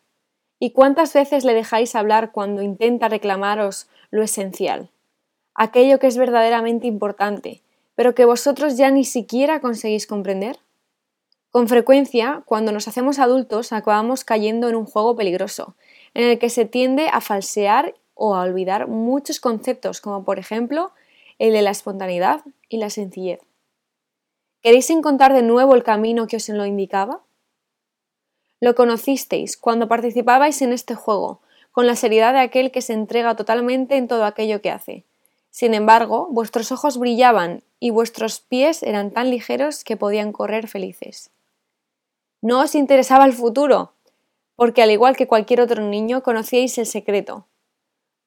¿Y 0.57 0.71
cuántas 0.71 1.11
veces 1.13 1.43
le 1.43 1.53
dejáis 1.53 1.95
hablar 1.95 2.31
cuando 2.31 2.61
intenta 2.61 3.09
reclamaros 3.09 3.89
lo 4.09 4.23
esencial? 4.23 4.89
aquello 5.53 5.99
que 5.99 6.07
es 6.07 6.15
verdaderamente 6.15 6.87
importante, 6.87 7.61
pero 7.95 8.15
que 8.15 8.23
vosotros 8.23 8.77
ya 8.77 8.89
ni 8.89 9.03
siquiera 9.03 9.59
conseguís 9.59 10.07
comprender? 10.07 10.59
Con 11.51 11.67
frecuencia, 11.67 12.43
cuando 12.45 12.71
nos 12.71 12.87
hacemos 12.87 13.19
adultos, 13.19 13.73
acabamos 13.73 14.23
cayendo 14.23 14.69
en 14.69 14.77
un 14.77 14.85
juego 14.85 15.17
peligroso, 15.17 15.75
en 16.13 16.23
el 16.23 16.39
que 16.39 16.49
se 16.49 16.63
tiende 16.63 17.09
a 17.09 17.19
falsear 17.19 17.95
o 18.17 18.35
a 18.35 18.41
olvidar 18.41 18.87
muchos 18.87 19.39
conceptos, 19.39 20.01
como 20.01 20.23
por 20.23 20.39
ejemplo 20.39 20.91
el 21.39 21.53
de 21.53 21.61
la 21.61 21.71
espontaneidad 21.71 22.41
y 22.67 22.77
la 22.77 22.89
sencillez. 22.89 23.39
¿Queréis 24.61 24.89
encontrar 24.89 25.33
de 25.33 25.43
nuevo 25.43 25.75
el 25.75 25.83
camino 25.83 26.27
que 26.27 26.37
os 26.37 26.49
lo 26.49 26.65
indicaba? 26.65 27.21
Lo 28.59 28.75
conocisteis 28.75 29.55
cuando 29.55 29.87
participabais 29.87 30.61
en 30.61 30.73
este 30.73 30.95
juego, 30.95 31.41
con 31.71 31.85
la 31.85 31.95
seriedad 31.95 32.33
de 32.33 32.39
aquel 32.39 32.71
que 32.71 32.81
se 32.81 32.93
entrega 32.93 33.35
totalmente 33.35 33.97
en 33.97 34.07
todo 34.07 34.25
aquello 34.25 34.61
que 34.61 34.71
hace, 34.71 35.05
sin 35.57 35.73
embargo, 35.73 36.27
vuestros 36.29 36.71
ojos 36.71 36.99
brillaban 36.99 37.63
y 37.79 37.89
vuestros 37.89 38.41
pies 38.41 38.83
eran 38.83 39.09
tan 39.09 39.31
ligeros 39.31 39.83
que 39.83 39.97
podían 39.97 40.31
correr 40.31 40.67
felices. 40.67 41.31
No 42.43 42.61
os 42.61 42.75
interesaba 42.75 43.25
el 43.25 43.33
futuro, 43.33 43.93
porque 44.55 44.83
al 44.83 44.91
igual 44.91 45.15
que 45.15 45.25
cualquier 45.25 45.61
otro 45.61 45.81
niño 45.81 46.21
conocíais 46.21 46.77
el 46.77 46.85
secreto. 46.85 47.47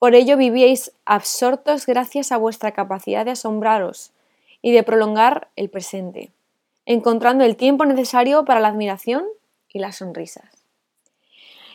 Por 0.00 0.14
ello 0.14 0.38
vivíais 0.38 0.92
absortos 1.04 1.84
gracias 1.84 2.32
a 2.32 2.38
vuestra 2.38 2.72
capacidad 2.72 3.26
de 3.26 3.32
asombraros 3.32 4.12
y 4.62 4.72
de 4.72 4.82
prolongar 4.82 5.48
el 5.56 5.68
presente, 5.68 6.32
encontrando 6.86 7.44
el 7.44 7.54
tiempo 7.54 7.84
necesario 7.84 8.46
para 8.46 8.60
la 8.60 8.68
admiración 8.68 9.26
y 9.68 9.78
las 9.78 9.96
sonrisas. 9.96 10.64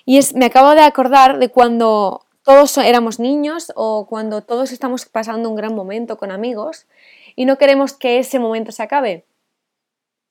Y 0.05 0.17
es, 0.17 0.33
me 0.33 0.45
acabo 0.45 0.71
de 0.71 0.81
acordar 0.81 1.37
de 1.37 1.49
cuando 1.49 2.25
todos 2.41 2.75
éramos 2.79 3.19
niños 3.19 3.71
o 3.75 4.07
cuando 4.07 4.41
todos 4.41 4.71
estamos 4.71 5.05
pasando 5.05 5.47
un 5.47 5.55
gran 5.55 5.75
momento 5.75 6.17
con 6.17 6.31
amigos 6.31 6.87
y 7.35 7.45
no 7.45 7.59
queremos 7.59 7.93
que 7.93 8.17
ese 8.17 8.39
momento 8.39 8.71
se 8.71 8.81
acabe. 8.81 9.23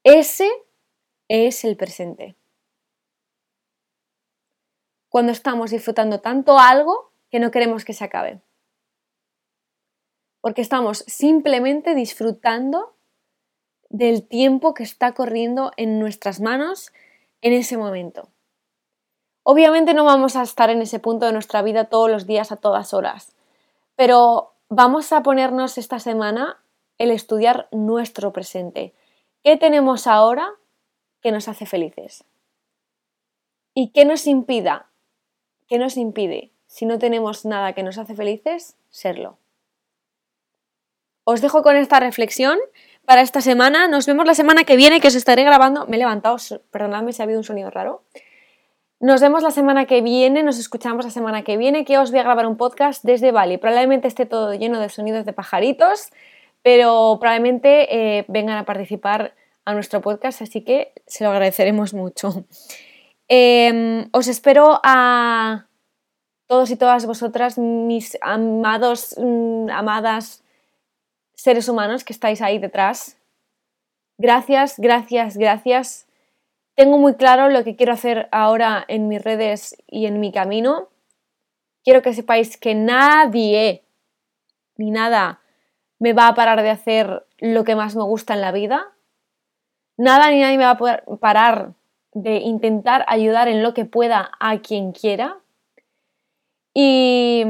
Ese 0.02 0.50
es 1.28 1.64
el 1.64 1.76
presente. 1.76 2.35
Cuando 5.09 5.30
estamos 5.30 5.70
disfrutando 5.70 6.18
tanto 6.18 6.59
algo 6.59 7.13
que 7.34 7.40
no 7.40 7.50
queremos 7.50 7.84
que 7.84 7.94
se 7.94 8.04
acabe. 8.04 8.40
Porque 10.40 10.62
estamos 10.62 10.98
simplemente 11.08 11.96
disfrutando 11.96 12.94
del 13.88 14.24
tiempo 14.24 14.72
que 14.72 14.84
está 14.84 15.14
corriendo 15.14 15.72
en 15.76 15.98
nuestras 15.98 16.40
manos 16.40 16.92
en 17.40 17.52
ese 17.52 17.76
momento. 17.76 18.28
Obviamente 19.42 19.94
no 19.94 20.04
vamos 20.04 20.36
a 20.36 20.42
estar 20.42 20.70
en 20.70 20.80
ese 20.80 21.00
punto 21.00 21.26
de 21.26 21.32
nuestra 21.32 21.60
vida 21.62 21.86
todos 21.86 22.08
los 22.08 22.24
días 22.24 22.52
a 22.52 22.56
todas 22.56 22.94
horas, 22.94 23.34
pero 23.96 24.52
vamos 24.68 25.10
a 25.10 25.24
ponernos 25.24 25.76
esta 25.76 25.98
semana 25.98 26.62
el 26.98 27.10
estudiar 27.10 27.66
nuestro 27.72 28.32
presente. 28.32 28.94
¿Qué 29.42 29.56
tenemos 29.56 30.06
ahora 30.06 30.52
que 31.20 31.32
nos 31.32 31.48
hace 31.48 31.66
felices? 31.66 32.22
¿Y 33.74 33.88
qué 33.88 34.04
nos 34.04 34.28
impida? 34.28 34.88
¿Qué 35.66 35.78
nos 35.78 35.96
impide, 35.96 36.53
si 36.74 36.87
no 36.87 36.98
tenemos 36.98 37.44
nada 37.44 37.72
que 37.72 37.84
nos 37.84 37.98
hace 37.98 38.16
felices, 38.16 38.76
serlo? 38.90 39.38
Os 41.22 41.40
dejo 41.40 41.62
con 41.62 41.76
esta 41.76 42.00
reflexión 42.00 42.58
para 43.04 43.20
esta 43.20 43.40
semana. 43.40 43.87
Nos 43.87 44.06
vemos 44.06 44.26
la 44.26 44.34
semana 44.34 44.64
que 44.64 44.74
viene, 44.74 45.00
que 45.00 45.06
os 45.06 45.14
estaré 45.14 45.44
grabando. 45.44 45.87
Me 45.87 45.94
he 45.94 45.98
levantado, 46.00 46.37
perdonadme 46.72 47.12
si 47.12 47.22
ha 47.22 47.26
habido 47.26 47.38
un 47.38 47.44
sonido 47.44 47.70
raro. 47.70 48.02
Nos 48.98 49.20
vemos 49.20 49.44
la 49.44 49.52
semana 49.52 49.84
que 49.84 50.02
viene, 50.02 50.42
nos 50.42 50.58
escuchamos 50.58 51.04
la 51.04 51.12
semana 51.12 51.44
que 51.44 51.56
viene, 51.56 51.84
que 51.84 51.96
os 51.96 52.10
voy 52.10 52.18
a 52.18 52.24
grabar 52.24 52.44
un 52.44 52.56
podcast 52.56 53.04
desde 53.04 53.30
Bali. 53.30 53.56
Probablemente 53.56 54.08
esté 54.08 54.26
todo 54.26 54.52
lleno 54.52 54.80
de 54.80 54.88
sonidos 54.88 55.24
de 55.24 55.32
pajaritos, 55.32 56.10
pero 56.62 57.18
probablemente 57.20 58.18
eh, 58.18 58.24
vengan 58.26 58.58
a 58.58 58.64
participar 58.64 59.37
a 59.64 59.74
nuestro 59.74 60.00
podcast, 60.00 60.42
así 60.42 60.62
que 60.62 60.92
se 61.06 61.22
lo 61.22 61.30
agradeceremos 61.30 61.94
mucho. 61.94 62.46
Em, 63.28 64.08
os 64.10 64.26
espero 64.26 64.80
a 64.82 65.68
todos 66.46 66.70
y 66.70 66.76
todas 66.76 67.07
vosotras, 67.07 67.59
mis 67.59 68.18
amados, 68.20 69.16
mm, 69.18 69.70
amadas 69.70 70.42
seres 71.35 71.68
humanos 71.68 72.04
que 72.04 72.12
estáis 72.12 72.40
ahí 72.42 72.59
detrás. 72.59 73.16
Gracias, 74.18 74.78
gracias, 74.78 75.37
gracias 75.37 76.07
tengo 76.74 76.98
muy 76.98 77.14
claro 77.14 77.50
lo 77.50 77.62
que 77.62 77.76
quiero 77.76 77.92
hacer 77.92 78.28
ahora 78.33 78.85
en 78.88 79.07
mis 79.09 79.22
redes 79.22 79.76
y 79.87 80.07
en 80.07 80.18
mi 80.18 80.33
camino. 80.33 80.88
Quiero 81.85 82.02
que 82.02 82.14
sepáis 82.14 82.57
que 82.57 82.74
nadie 82.74 83.85
ni 84.76 84.90
nada 84.90 85.40
me 86.00 86.12
va 86.12 86.26
a 86.26 86.35
parar 86.35 86.62
de 86.62 86.70
hacer 86.70 87.26
lo 87.38 87.62
que 87.62 87.76
más 87.76 87.94
me 87.94 88.02
gusta 88.02 88.35
en 88.35 88.40
la 88.40 88.50
vida. 88.50 88.92
Nada 89.96 90.30
ni 90.30 90.40
nadie 90.40 90.59
me 90.59 90.64
va 90.64 90.70
a 90.70 90.78
poder 90.78 91.04
parar 91.20 91.74
de 92.12 92.37
intentar 92.38 93.04
ayudar 93.07 93.46
en 93.46 93.62
lo 93.62 93.72
que 93.72 93.85
pueda 93.85 94.33
a 94.40 94.59
quien 94.59 94.90
quiera. 94.90 95.38
Y 96.74 97.44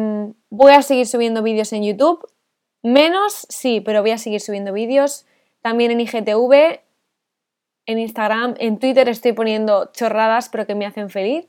voy 0.51 0.73
a 0.73 0.83
seguir 0.83 1.07
subiendo 1.07 1.43
vídeos 1.43 1.73
en 1.73 1.83
YouTube. 1.83 2.29
Menos, 2.83 3.47
sí, 3.49 3.81
pero 3.81 4.03
voy 4.03 4.11
a 4.11 4.19
seguir 4.19 4.41
subiendo 4.41 4.73
vídeos. 4.73 5.27
También 5.63 5.91
en 5.91 6.01
IGTV 6.01 6.85
en 7.87 7.99
Instagram, 7.99 8.55
en 8.59 8.79
Twitter 8.79 9.09
estoy 9.09 9.33
poniendo 9.33 9.91
chorradas, 9.93 10.49
pero 10.49 10.67
que 10.67 10.75
me 10.75 10.87
hacen 10.87 11.11
feliz. 11.11 11.47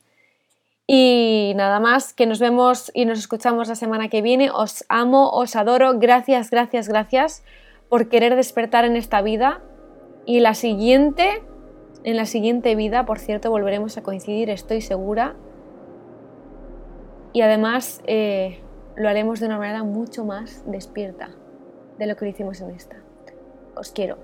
Y 0.87 1.53
nada 1.55 1.79
más, 1.79 2.13
que 2.13 2.25
nos 2.25 2.39
vemos 2.39 2.91
y 2.93 3.05
nos 3.05 3.17
escuchamos 3.19 3.67
la 3.67 3.75
semana 3.75 4.09
que 4.09 4.21
viene. 4.21 4.51
Os 4.51 4.85
amo, 4.89 5.29
os 5.31 5.55
adoro. 5.55 5.97
Gracias, 5.97 6.51
gracias, 6.51 6.87
gracias 6.87 7.43
por 7.89 8.09
querer 8.09 8.35
despertar 8.35 8.85
en 8.85 8.95
esta 8.95 9.21
vida. 9.21 9.61
Y 10.25 10.41
la 10.41 10.53
siguiente, 10.53 11.43
en 12.03 12.17
la 12.17 12.25
siguiente 12.25 12.75
vida, 12.75 13.05
por 13.05 13.19
cierto, 13.19 13.49
volveremos 13.49 13.97
a 13.97 14.03
coincidir, 14.03 14.49
estoy 14.49 14.81
segura. 14.81 15.35
Y 17.35 17.41
además 17.41 18.01
eh, 18.07 18.61
lo 18.95 19.09
haremos 19.09 19.41
de 19.41 19.47
una 19.47 19.57
manera 19.57 19.83
mucho 19.83 20.23
más 20.23 20.63
despierta 20.65 21.31
de 21.99 22.07
lo 22.07 22.15
que 22.15 22.23
lo 22.23 22.31
hicimos 22.31 22.61
en 22.61 22.69
esta. 22.71 22.95
Os 23.75 23.91
quiero. 23.91 24.17